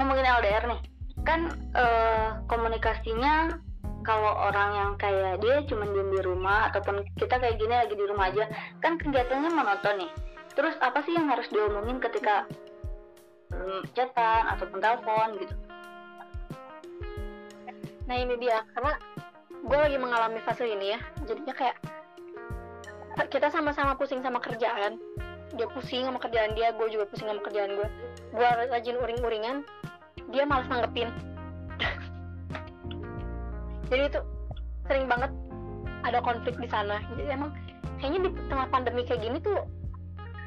ngomongin 0.00 0.24
LDR 0.24 0.64
nih 0.64 0.80
kan 1.28 1.52
eh, 1.76 2.28
komunikasinya 2.48 3.60
kalau 4.06 4.32
orang 4.48 4.70
yang 4.72 4.92
kayak 4.96 5.44
dia 5.44 5.60
cuma 5.68 5.84
diem 5.84 6.08
di 6.08 6.20
rumah 6.24 6.72
ataupun 6.72 7.04
kita 7.20 7.36
kayak 7.36 7.60
gini 7.60 7.74
lagi 7.76 7.92
di 7.92 8.06
rumah 8.08 8.32
aja 8.32 8.48
kan 8.80 8.96
kegiatannya 8.96 9.52
monoton 9.52 10.00
nih. 10.00 10.10
Terus 10.56 10.74
apa 10.80 11.04
sih 11.04 11.12
yang 11.12 11.28
harus 11.28 11.44
diomongin 11.52 12.00
ketika 12.00 12.48
chatan 13.94 14.42
ataupun 14.54 14.78
telepon 14.78 15.28
gitu. 15.42 15.54
Nah 18.08 18.16
ini 18.16 18.34
dia 18.40 18.64
karena 18.72 18.94
gue 19.58 19.78
lagi 19.78 19.98
mengalami 20.00 20.40
fase 20.46 20.64
ini 20.64 20.96
ya 20.96 21.00
jadinya 21.26 21.54
kayak 21.54 21.76
kita 23.28 23.50
sama-sama 23.50 23.98
pusing 23.98 24.22
sama 24.22 24.40
kerjaan. 24.40 24.96
Dia 25.56 25.66
pusing 25.72 26.06
sama 26.06 26.22
kerjaan 26.22 26.54
dia 26.54 26.70
gue 26.76 26.88
juga 26.88 27.08
pusing 27.10 27.28
sama 27.28 27.42
kerjaan 27.42 27.74
gue 27.74 27.88
gue 28.32 28.48
rajin 28.70 28.96
uring-uringan 28.96 29.66
dia 30.30 30.44
malas 30.46 30.68
nanggepin. 30.70 31.10
Jadi 33.90 34.02
itu 34.12 34.20
sering 34.88 35.06
banget 35.08 35.32
ada 36.06 36.22
konflik 36.22 36.54
di 36.56 36.68
sana. 36.70 37.02
Jadi 37.12 37.22
emang 37.32 37.50
kayaknya 37.98 38.28
di 38.28 38.30
tengah 38.46 38.68
pandemi 38.70 39.02
kayak 39.04 39.24
gini 39.24 39.38
tuh 39.42 39.58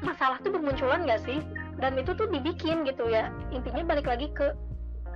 masalah 0.02 0.40
tuh 0.42 0.50
bermunculan 0.50 1.06
gak 1.06 1.22
sih 1.22 1.38
dan 1.80 1.96
itu 1.96 2.12
tuh 2.12 2.28
dibikin 2.28 2.84
gitu 2.84 3.08
ya. 3.08 3.32
Intinya 3.54 3.84
balik 3.86 4.08
lagi 4.08 4.28
ke 4.32 4.52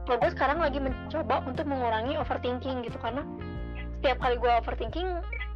kalau 0.06 0.22
gue 0.22 0.30
sekarang 0.38 0.62
lagi 0.62 0.78
mencoba 0.78 1.42
untuk 1.44 1.66
mengurangi 1.66 2.14
overthinking 2.14 2.86
gitu. 2.86 2.96
Karena 3.02 3.26
setiap 3.98 4.22
kali 4.22 4.36
gue 4.38 4.52
overthinking 4.62 5.08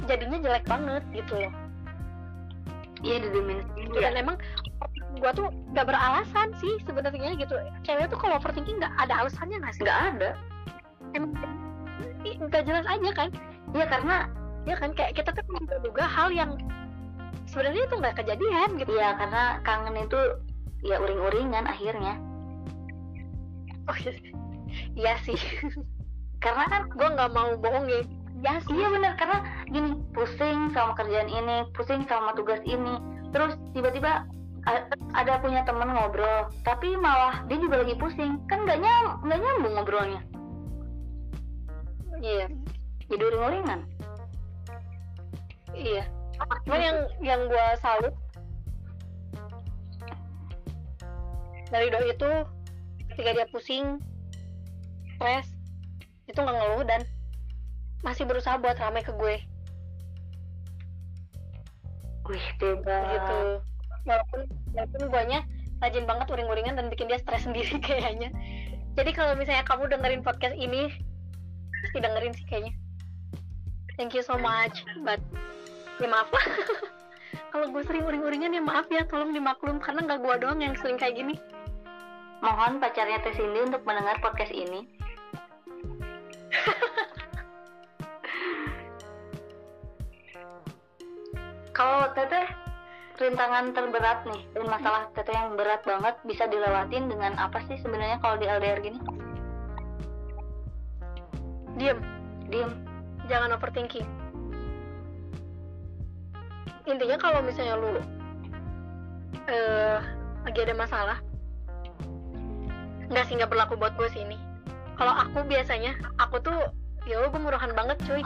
jadinya 0.05 0.37
jelek 0.43 0.65
banget 0.67 1.03
gitu 1.15 1.39
loh. 1.39 1.53
Iya 3.01 3.17
didemin 3.25 3.65
dan 3.97 4.13
emang 4.13 4.37
gue 5.17 5.31
tuh 5.33 5.49
gak 5.73 5.89
beralasan 5.89 6.53
sih 6.61 6.77
sebenarnya 6.85 7.33
gitu. 7.33 7.57
Cewek 7.81 8.13
tuh 8.13 8.19
kalau 8.21 8.37
overthinking 8.37 8.77
gak 8.77 8.93
ada 9.01 9.25
alasannya 9.25 9.57
gak 9.57 9.73
sih? 9.73 9.83
Nggak 9.85 9.99
ada. 10.13 10.29
Emang 11.17 11.33
nggak 12.21 12.63
jelas 12.69 12.85
aja 12.85 13.09
kan? 13.17 13.29
Iya 13.73 13.85
karena 13.89 14.15
ya 14.69 14.75
kan? 14.77 14.93
Kayak 14.93 15.17
kita 15.17 15.29
tuh 15.33 15.45
menduga 15.49 16.05
hal 16.05 16.29
yang 16.29 16.53
sebenarnya 17.49 17.89
itu 17.89 17.95
nggak 17.97 18.15
kejadian 18.21 18.69
gitu. 18.77 18.93
Ya 18.93 19.17
karena 19.17 19.57
kangen 19.65 19.95
itu 19.97 20.19
ya 20.81 20.97
uring-uringan 21.01 21.65
akhirnya. 21.65 22.17
Oh 23.89 23.97
iya 24.01 24.13
iya 24.97 25.13
sih. 25.25 25.37
Karena 26.43 26.65
kan 26.69 26.81
gue 26.89 27.07
nggak 27.07 27.31
mau 27.33 27.53
bohong 27.57 27.85
ya. 27.89 28.01
Ya 28.41 28.53
sih. 28.65 28.73
Iya 28.73 28.87
bener. 28.89 29.13
Karena 29.17 29.37
gini 29.69 29.89
pusing 30.13 30.73
sama 30.73 30.97
kerjaan 30.97 31.29
ini, 31.29 31.69
pusing 31.77 32.05
sama 32.09 32.33
tugas 32.33 32.61
ini, 32.65 32.97
terus 33.29 33.53
tiba-tiba 33.77 34.25
ada 35.17 35.41
punya 35.41 35.65
temen 35.65 35.89
ngobrol, 35.89 36.53
tapi 36.61 36.93
malah 36.93 37.41
dia 37.49 37.57
juga 37.57 37.81
lagi 37.81 37.97
pusing, 37.97 38.37
kan 38.45 38.61
nggak 38.61 38.77
nyam 38.77 39.17
nggak 39.25 39.41
nyambung 39.41 39.73
ngobrolnya, 39.73 40.21
iya. 42.21 42.45
Jadi 43.09 43.21
uring-uringan. 43.27 43.81
iya. 45.75 46.05
Cuman 46.65 46.81
yang 46.81 46.97
yang 47.21 47.41
gue 47.49 47.65
salut 47.81 48.13
dari 51.71 51.87
doi 51.87 52.11
itu 52.11 52.31
ketika 53.15 53.31
dia 53.31 53.47
pusing 53.49 53.97
stres 55.15 55.47
itu 56.27 56.35
nggak 56.35 56.55
ngeluh 56.55 56.83
dan 56.83 57.01
masih 58.03 58.27
berusaha 58.27 58.59
buat 58.59 58.75
ramai 58.75 59.01
ke 59.01 59.15
gue. 59.15 59.35
Wih 62.27 62.47
bebas. 62.59 63.03
gitu. 63.15 63.37
Walaupun 64.03 64.39
walaupun 64.75 65.01
guanya 65.09 65.39
rajin 65.81 66.05
banget 66.05 66.27
uring-uringan 66.29 66.77
dan 66.77 66.87
bikin 66.91 67.07
dia 67.07 67.19
stres 67.23 67.43
sendiri 67.47 67.79
kayaknya. 67.79 68.29
Jadi 68.99 69.11
kalau 69.15 69.33
misalnya 69.39 69.63
kamu 69.63 69.87
dengerin 69.87 70.21
podcast 70.21 70.55
ini 70.59 70.91
pasti 71.87 71.97
dengerin 72.03 72.33
sih 72.35 72.45
kayaknya. 72.51 72.73
Thank 73.95 74.11
you 74.17 74.23
so 74.23 74.35
much 74.35 74.83
but 75.07 75.23
ya 76.03 76.07
maaf. 76.11 76.27
Kalau 77.51 77.67
gue 77.67 77.83
sering 77.83 78.07
uring-uringan 78.07 78.55
ya 78.55 78.63
maaf 78.63 78.87
ya 78.87 79.03
tolong 79.03 79.35
dimaklum 79.35 79.83
karena 79.83 80.07
nggak 80.07 80.23
gue 80.23 80.35
doang 80.39 80.59
yang 80.63 80.71
sering 80.79 80.95
kayak 80.95 81.19
gini 81.19 81.35
Mohon 82.41 82.81
pacarnya 82.81 83.21
Teh 83.21 83.37
Cindy 83.37 83.61
untuk 83.61 83.85
mendengar 83.85 84.17
podcast 84.17 84.49
ini. 84.49 84.89
Kalau 91.77 92.09
Teteh 92.17 92.49
rintangan 93.21 93.77
terberat 93.77 94.25
nih 94.25 94.41
dan 94.57 94.65
masalah 94.65 95.05
Teteh 95.13 95.37
yang 95.37 95.53
berat 95.53 95.85
banget 95.85 96.17
bisa 96.25 96.49
dilewatin 96.49 97.05
dengan 97.05 97.37
apa 97.37 97.61
sih 97.69 97.77
sebenarnya 97.77 98.17
kalau 98.17 98.41
di 98.41 98.49
LDR 98.49 98.81
gini? 98.81 98.97
diem 101.81 101.99
Diem. 102.51 102.71
jangan 103.25 103.57
overthinking 103.57 104.05
intinya 106.85 107.17
kalau 107.17 107.41
misalnya 107.41 107.75
lu 107.79 107.89
eh 109.49 109.97
lagi 110.45 110.59
ada 110.61 110.75
masalah 110.77 111.17
nggak 113.11 113.27
sih 113.27 113.35
nggak 113.35 113.51
berlaku 113.51 113.75
buat 113.75 113.93
gue 113.99 114.07
sih 114.09 114.23
ini 114.23 114.39
kalau 114.95 115.11
aku 115.11 115.43
biasanya 115.43 115.91
aku 116.17 116.39
tuh 116.39 116.57
ya 117.03 117.19
gue 117.19 117.41
murahan 117.41 117.71
banget 117.73 117.97
cuy 118.07 118.23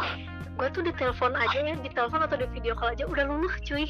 gue 0.55 0.67
tuh 0.71 0.83
di 0.83 0.91
telepon 0.93 1.33
aja 1.33 1.59
ya 1.59 1.75
di 1.75 1.89
telepon 1.89 2.21
atau 2.21 2.37
di 2.37 2.47
video 2.53 2.77
call 2.77 2.93
aja 2.93 3.03
udah 3.03 3.25
luluh 3.25 3.51
cuy 3.65 3.87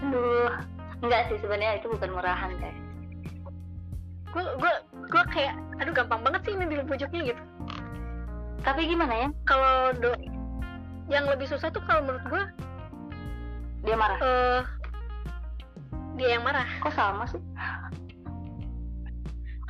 Aduh. 0.00 0.50
Enggak 1.00 1.28
sih 1.32 1.36
sebenarnya 1.40 1.80
itu 1.80 1.88
bukan 1.88 2.10
murahan 2.12 2.50
Teh. 2.58 2.74
gue 4.30 4.44
gue 4.58 4.72
gue 5.08 5.22
kayak 5.32 5.54
aduh 5.78 5.92
gampang 5.92 6.20
banget 6.22 6.40
sih 6.44 6.52
ini 6.54 6.64
dibujuknya 6.68 7.20
gitu 7.32 7.42
Tapi 8.60 8.84
gimana 8.84 9.14
ya? 9.16 9.28
kalau 9.48 9.90
do 9.96 10.12
yang 11.08 11.24
lebih 11.26 11.48
susah 11.48 11.72
tuh 11.72 11.80
kalau 11.88 12.04
menurut 12.04 12.24
gue 12.28 12.42
Dia 13.82 13.96
marah. 13.96 14.18
eh 14.20 14.60
dia 16.14 16.36
yang 16.36 16.44
marah 16.44 16.68
Kok 16.78 16.92
sama 16.92 17.24
sih? 17.26 17.40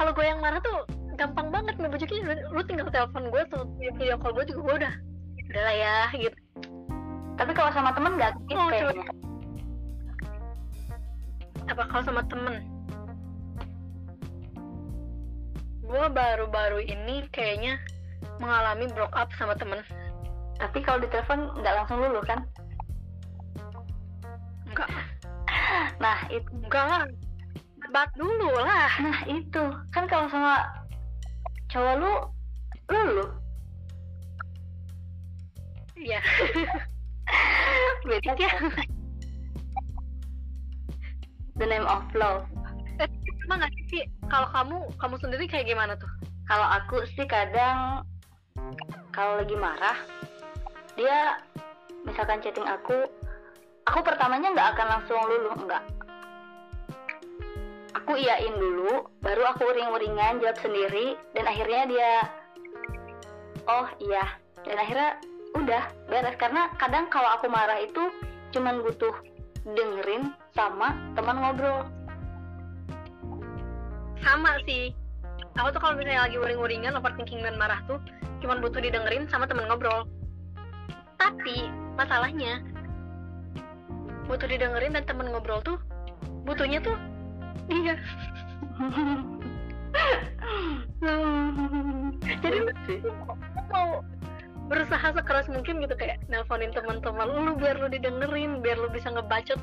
Kalau 0.01 0.17
gue 0.17 0.25
yang 0.25 0.41
marah 0.41 0.57
tuh 0.65 0.89
gampang 1.21 1.53
banget 1.53 1.77
ngebujuknya 1.77 2.25
lu, 2.25 2.33
lu 2.57 2.61
tinggal 2.65 2.89
telepon 2.89 3.29
gue 3.29 3.43
tuh 3.53 3.69
video 3.77 4.17
call 4.17 4.33
gue 4.33 4.49
juga 4.49 4.61
gue 4.65 4.75
udah 4.81 4.95
udah 5.53 5.63
lah 5.69 5.77
ya 5.77 5.97
gitu. 6.17 6.39
Tapi 7.37 7.53
kalau 7.53 7.69
sama 7.69 7.93
temen 7.93 8.17
nggak 8.17 8.33
gitu 8.49 8.57
Oh, 8.57 8.69
kayaknya. 8.73 9.13
apa 11.69 11.83
kalau 11.93 12.03
sama 12.09 12.25
temen? 12.33 12.65
Gue 15.85 16.05
baru-baru 16.09 16.81
ini 16.81 17.29
kayaknya 17.29 17.77
mengalami 18.41 18.89
broke 18.97 19.13
up 19.13 19.29
sama 19.37 19.53
temen. 19.53 19.85
Tapi 20.57 20.81
kalau 20.81 21.05
di 21.05 21.13
telepon 21.13 21.61
nggak 21.61 21.77
langsung 21.77 22.01
lulu 22.01 22.25
kan? 22.25 22.41
Enggak. 24.65 24.89
Nah 26.01 26.25
itu 26.33 26.49
enggak 26.65 26.85
lah 26.89 27.05
debat 27.91 28.07
dulu 28.15 28.55
lah. 28.55 28.87
Nah 29.03 29.19
itu. 29.27 29.65
Kan 29.91 30.07
kalau 30.07 30.31
sama 30.31 30.63
cowok 31.75 31.95
lu 31.99 32.13
lulu 32.91 33.27
iya. 35.99 36.19
Beda 38.07 38.35
ya 38.35 38.51
the 41.59 41.67
name 41.67 41.87
of 41.87 42.03
love. 42.15 42.47
Emang 43.47 43.61
nggak 43.63 43.71
sih 43.93 44.07
kalau 44.31 44.49
kamu 44.55 44.77
kamu 44.97 45.15
sendiri 45.21 45.45
kayak 45.51 45.67
gimana 45.69 45.95
tuh? 45.99 46.11
Kalau 46.47 46.67
aku 46.67 47.05
sih 47.15 47.27
kadang 47.29 48.03
kalau 49.15 49.39
lagi 49.39 49.55
marah 49.55 49.99
dia 50.99 51.39
misalkan 52.03 52.43
chatting 52.43 52.67
aku 52.67 53.07
aku 53.87 53.99
pertamanya 54.03 54.51
nggak 54.55 54.69
akan 54.75 54.87
langsung 54.99 55.21
lulu 55.23 55.51
enggak 55.59 55.85
aku 58.11 58.27
iyain 58.27 58.59
dulu 58.59 59.07
baru 59.23 59.55
aku 59.55 59.71
uring-uringan 59.71 60.43
jawab 60.43 60.59
sendiri 60.59 61.15
dan 61.31 61.47
akhirnya 61.47 61.87
dia 61.87 62.13
oh 63.71 63.87
iya. 64.03 64.35
Dan 64.67 64.83
akhirnya 64.83 65.15
udah 65.55 65.83
beres. 66.11 66.35
Karena 66.35 66.75
kadang 66.75 67.07
kalau 67.07 67.39
aku 67.39 67.47
marah 67.47 67.79
itu 67.79 68.11
cuman 68.51 68.83
butuh 68.83 69.15
dengerin 69.63 70.35
sama 70.59 70.99
teman 71.15 71.39
ngobrol. 71.39 71.87
Sama 74.27 74.59
sih. 74.67 74.91
Aku 75.55 75.71
tuh 75.71 75.79
kalau 75.79 75.95
misalnya 75.95 76.27
lagi 76.27 76.35
uring-uringan 76.35 76.99
overthinking 76.99 77.47
dan 77.47 77.55
marah 77.63 77.79
tuh 77.87 78.03
cuman 78.43 78.59
butuh 78.59 78.83
didengerin 78.83 79.31
sama 79.31 79.47
temen 79.47 79.71
ngobrol. 79.71 80.03
Tapi 81.15 81.71
masalahnya 81.95 82.59
butuh 84.27 84.51
didengerin 84.51 84.99
dan 84.99 85.07
temen 85.07 85.31
ngobrol 85.31 85.63
tuh 85.63 85.79
butuhnya 86.43 86.83
tuh 86.83 86.99
dia 87.69 87.95
jadi 92.41 92.59
mau 93.71 94.03
berusaha 94.71 95.07
sekeras 95.15 95.51
mungkin 95.51 95.83
gitu 95.83 95.95
kayak 95.99 96.23
nelponin 96.31 96.71
teman-teman 96.71 97.27
lu 97.27 97.53
biar 97.59 97.75
lu 97.79 97.91
didengerin 97.91 98.63
biar 98.63 98.79
lu 98.79 98.87
bisa 98.95 99.11
ngebacot 99.11 99.59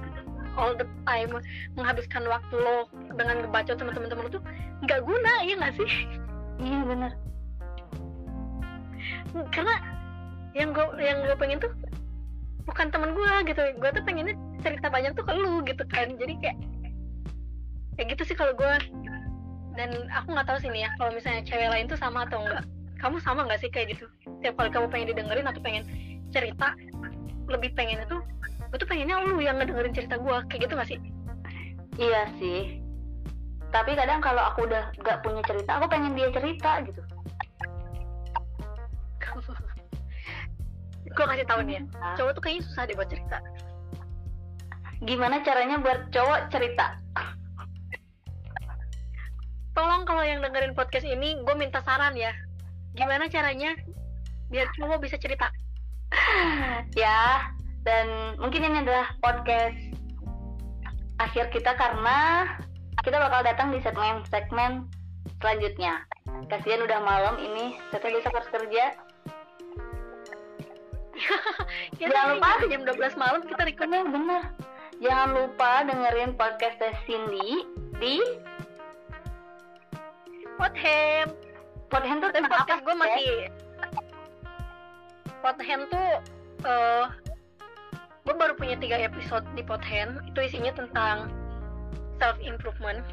all 0.59 0.75
the 0.75 0.87
time 1.07 1.31
menghabiskan 1.79 2.27
waktu 2.27 2.55
lo 2.55 2.91
dengan 3.15 3.45
ngebacot 3.45 3.79
sama 3.79 3.95
teman-teman 3.95 4.27
lu 4.27 4.31
tuh 4.35 4.43
nggak 4.83 5.01
guna 5.01 5.31
ya 5.47 5.55
nggak 5.57 5.73
sih? 5.79 5.91
Iya 6.59 6.79
bener 6.85 7.11
karena 9.53 9.75
yang 10.57 10.73
gue 10.73 10.85
yang 10.97 11.21
gue 11.21 11.35
pengen 11.37 11.59
tuh 11.61 11.71
bukan 12.65 12.89
teman 12.89 13.13
gue 13.13 13.33
gitu 13.47 13.61
gue 13.77 13.89
tuh 13.93 14.03
pengennya 14.03 14.35
cerita 14.65 14.89
banyak 14.89 15.13
tuh 15.13 15.23
ke 15.23 15.33
lu 15.37 15.61
gitu 15.63 15.83
kan. 15.87 16.17
Jadi 16.17 16.33
kayak 16.41 16.57
kayak 17.97 18.13
gitu 18.13 18.23
sih 18.31 18.37
kalau 18.37 18.53
gue 18.53 18.73
dan 19.73 19.89
aku 20.13 20.33
nggak 20.33 20.47
tahu 20.47 20.57
sih 20.61 20.69
nih 20.69 20.85
ya 20.85 20.89
kalau 21.01 21.11
misalnya 21.13 21.41
cewek 21.45 21.69
lain 21.69 21.85
tuh 21.89 21.97
sama 21.97 22.25
atau 22.29 22.41
enggak 22.45 22.65
kamu 22.97 23.17
sama 23.21 23.45
nggak 23.45 23.61
sih 23.61 23.69
kayak 23.69 23.93
gitu? 23.93 24.05
Tiap 24.41 24.57
kali 24.57 24.69
kamu 24.73 24.89
pengen 24.89 25.07
didengerin 25.13 25.45
atau 25.45 25.61
pengen 25.61 25.83
cerita 26.33 26.73
lebih 27.45 27.71
pengen 27.77 28.03
itu 28.03 28.17
gue 28.67 28.77
tuh 28.83 28.89
pengennya 28.89 29.23
lu 29.23 29.39
yang 29.39 29.61
ngedengerin 29.61 29.93
cerita 29.95 30.19
gue 30.19 30.37
kayak 30.51 30.61
gitu 30.67 30.73
gak 30.75 30.89
sih? 30.89 30.99
Iya 32.01 32.27
sih. 32.35 32.83
Tapi 33.71 33.95
kadang 33.95 34.19
kalau 34.19 34.43
aku 34.43 34.67
udah 34.67 34.91
gak 35.01 35.23
punya 35.23 35.39
cerita 35.45 35.79
aku 35.79 35.87
pengen 35.87 36.17
dia 36.17 36.27
cerita 36.33 36.83
gitu. 36.83 37.01
Gue 41.07 41.25
kasih 41.25 41.47
tahu 41.47 41.61
nih 41.65 41.79
ya 41.79 41.81
cowok 42.17 42.31
tuh 42.37 42.41
kayaknya 42.43 42.61
susah 42.65 42.83
deh 42.89 42.95
buat 42.97 43.09
cerita. 43.09 43.37
Gimana 45.05 45.45
caranya 45.45 45.77
buat 45.79 46.09
cowok 46.09 46.49
cerita 46.49 46.97
tolong 49.77 50.09
kalau 50.09 50.25
yang 50.25 50.41
dengerin 50.41 50.73
podcast 50.73 51.05
ini 51.05 51.37
gue 51.45 51.53
minta 51.53 51.85
saran 51.85 52.17
ya. 52.17 52.33
Gimana 52.97 53.29
caranya 53.29 53.77
biar 54.49 54.65
cowok 54.73 55.05
bisa 55.05 55.21
cerita? 55.21 55.53
Ya 56.97 57.53
dan 57.85 58.33
mungkin 58.41 58.65
ini 58.65 58.81
adalah 58.81 59.13
podcast 59.21 59.77
akhir 61.21 61.53
kita 61.53 61.77
karena 61.77 62.49
kita 63.05 63.21
bakal 63.21 63.45
datang 63.45 63.69
di 63.69 63.77
segmen-segmen 63.85 64.89
selanjutnya. 65.37 66.01
Kasihan 66.49 66.81
udah 66.81 66.99
malam 67.05 67.37
ini 67.37 67.77
saya 67.93 68.09
besok 68.09 68.33
harus 68.33 68.49
kerja. 68.49 68.85
Jangan 72.01 72.33
lupa. 72.33 72.49
jam 72.65 72.81
12 72.81 73.21
malam 73.21 73.41
kita 73.45 73.63
bener 73.77 74.05
bener 74.09 74.43
jangan 74.97 75.29
lupa 75.33 75.85
dengerin 75.85 76.33
podcast 76.33 76.81
Cindy 77.05 77.65
di 78.01 78.21
Pothand 80.57 81.31
Podhand 81.87 82.19
tuh 82.19 82.29
tapi 82.35 82.51
apa 82.51 82.75
gue 82.83 82.93
sih, 82.93 82.99
masih 82.99 83.33
Pothand 85.39 85.83
tuh 85.93 86.11
eh 86.67 87.05
gue 88.27 88.35
baru 88.35 88.59
punya 88.59 88.75
tiga 88.75 88.99
episode 88.99 89.45
di 89.55 89.63
Pothand 89.63 90.19
itu 90.27 90.39
isinya 90.43 90.73
tentang 90.75 91.31
self 92.19 92.35
improvement 92.43 93.05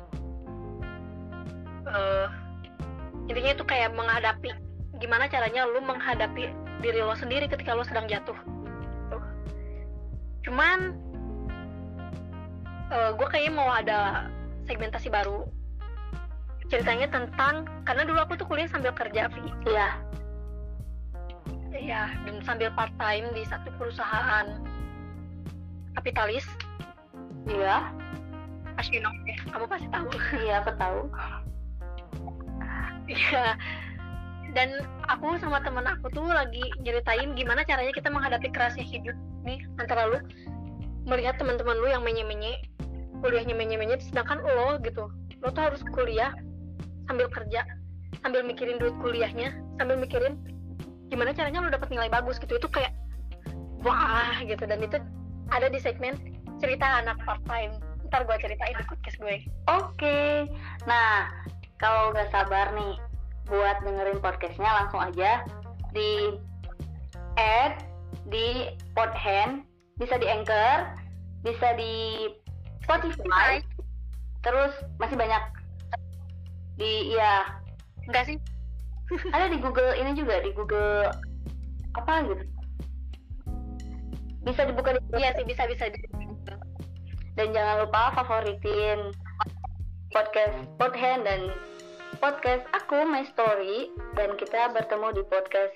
eh 1.87 2.29
intinya 3.31 3.53
itu 3.55 3.65
kayak 3.65 3.95
menghadapi 3.95 4.51
gimana 4.99 5.29
caranya 5.29 5.69
lu 5.69 5.81
menghadapi 5.85 6.51
diri 6.83 7.01
lo 7.01 7.17
sendiri 7.17 7.49
ketika 7.49 7.73
lo 7.73 7.81
sedang 7.87 8.05
jatuh. 8.05 8.37
Tuh. 9.09 9.23
cuman 10.45 10.97
gue 12.95 13.27
kayaknya 13.27 13.53
mau 13.55 13.71
ada 13.75 14.29
segmentasi 14.69 15.11
baru 15.11 15.49
ceritanya 16.75 17.07
tentang 17.07 17.71
karena 17.87 18.03
dulu 18.03 18.19
aku 18.19 18.35
tuh 18.35 18.51
kuliah 18.51 18.67
sambil 18.67 18.91
kerja 18.91 19.31
Vi 19.31 19.47
Iya. 19.71 19.95
Ya 21.71 22.11
dan 22.27 22.43
sambil 22.43 22.75
part 22.75 22.91
time 22.99 23.31
di 23.31 23.47
satu 23.47 23.71
perusahaan 23.79 24.59
kapitalis. 25.95 26.43
Iya. 27.47 27.95
As 28.75 28.91
you 28.91 28.99
know 28.99 29.15
ya. 29.23 29.39
Kamu 29.55 29.71
pasti 29.71 29.87
tahu. 29.87 30.11
Iya 30.35 30.67
aku 30.67 30.73
tahu. 30.75 31.01
Iya. 33.05 33.55
Dan 34.57 34.81
aku 35.07 35.39
sama 35.39 35.61
temen 35.61 35.85
aku 35.87 36.11
tuh 36.11 36.27
lagi 36.27 36.65
nyeritain 36.83 37.37
gimana 37.39 37.63
caranya 37.69 37.93
kita 37.93 38.09
menghadapi 38.11 38.49
kerasnya 38.51 38.83
hidup 38.83 39.15
nih 39.47 39.63
antara 39.79 40.11
lu. 40.11 40.19
Melihat 41.07 41.39
teman-teman 41.39 41.79
lu 41.79 41.87
yang 41.87 42.03
menye-menye 42.03 42.67
kuliahnya 43.23 43.55
menye-menye 43.55 44.01
sedangkan 44.03 44.43
lo 44.43 44.81
gitu. 44.83 45.07
Lo 45.39 45.53
tuh 45.53 45.69
harus 45.69 45.85
kuliah 45.93 46.35
sambil 47.07 47.29
kerja 47.29 47.67
sambil 48.23 48.41
mikirin 48.47 48.81
duit 48.81 48.95
kuliahnya 49.05 49.53
sambil 49.77 50.01
mikirin 50.01 50.41
gimana 51.13 51.37
caranya 51.37 51.61
lu 51.63 51.71
dapat 51.71 51.93
nilai 51.93 52.09
bagus 52.09 52.41
gitu. 52.41 52.57
Itu 52.57 52.69
kayak 52.73 52.91
wah 53.85 54.41
gitu. 54.43 54.65
Dan 54.65 54.83
itu 54.83 54.99
ada 55.53 55.69
di 55.69 55.79
segmen 55.79 56.17
cerita 56.59 57.05
anak 57.05 57.21
part 57.23 57.43
time 57.45 57.77
ntar 58.09 58.25
gue 58.31 58.37
ceritain 58.39 58.77
di 58.79 58.85
podcast 58.87 59.17
gue. 59.19 59.37
Oke, 59.67 60.47
nah 60.87 61.27
kalau 61.83 62.15
nggak 62.15 62.31
sabar 62.31 62.71
nih 62.77 62.95
buat 63.51 63.83
dengerin 63.83 64.23
podcastnya 64.23 64.71
langsung 64.71 65.03
aja 65.03 65.43
di 65.91 66.39
add 67.35 67.83
di 68.31 68.71
Podhand, 68.95 69.67
bisa 69.99 70.15
di 70.17 70.31
Anchor, 70.31 70.95
bisa 71.43 71.75
di 71.75 71.95
Spotify, 72.87 73.59
terus 74.47 74.73
masih 75.03 75.19
banyak 75.19 75.43
di 76.79 77.15
ya 77.15 77.47
enggak 78.09 78.25
sih. 78.31 78.39
Ada 79.37 79.53
di 79.53 79.59
Google 79.61 79.93
ini 80.01 80.17
juga 80.17 80.41
di 80.41 80.51
Google 80.57 81.13
apa 81.95 82.15
gitu. 82.27 82.45
Bisa 84.45 84.69
dibuka 84.69 84.97
di 84.97 85.01
iya 85.17 85.33
sih 85.37 85.45
bisa 85.47 85.65
bisa 85.69 85.89
dan 87.35 87.51
jangan 87.51 87.83
lupa 87.83 88.15
favoritin 88.15 89.11
podcast 90.15 90.55
Podhand 90.79 91.27
dan 91.27 91.51
podcast 92.23 92.63
aku 92.71 93.03
My 93.03 93.27
Story. 93.27 93.91
Dan 94.15 94.39
kita 94.39 94.71
bertemu 94.71 95.19
di 95.19 95.23
podcast 95.27 95.75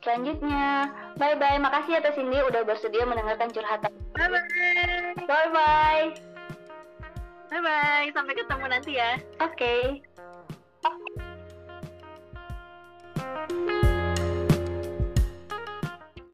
selanjutnya. 0.00 0.88
Bye 1.20 1.36
bye 1.36 1.60
makasih 1.60 2.00
atas 2.00 2.16
Cindy 2.16 2.40
udah 2.40 2.64
bersedia 2.64 3.04
mendengarkan 3.04 3.52
curhatan. 3.52 3.92
Bye 4.16 4.28
bye 4.32 4.44
bye 5.28 5.48
bye 5.52 6.08
bye 7.52 7.60
bye 7.60 8.08
sampai 8.16 8.32
ketemu 8.32 8.64
nanti 8.72 8.92
ya. 8.96 9.20
Oke 9.44 10.00
thank 13.48 13.70
you 13.70 13.83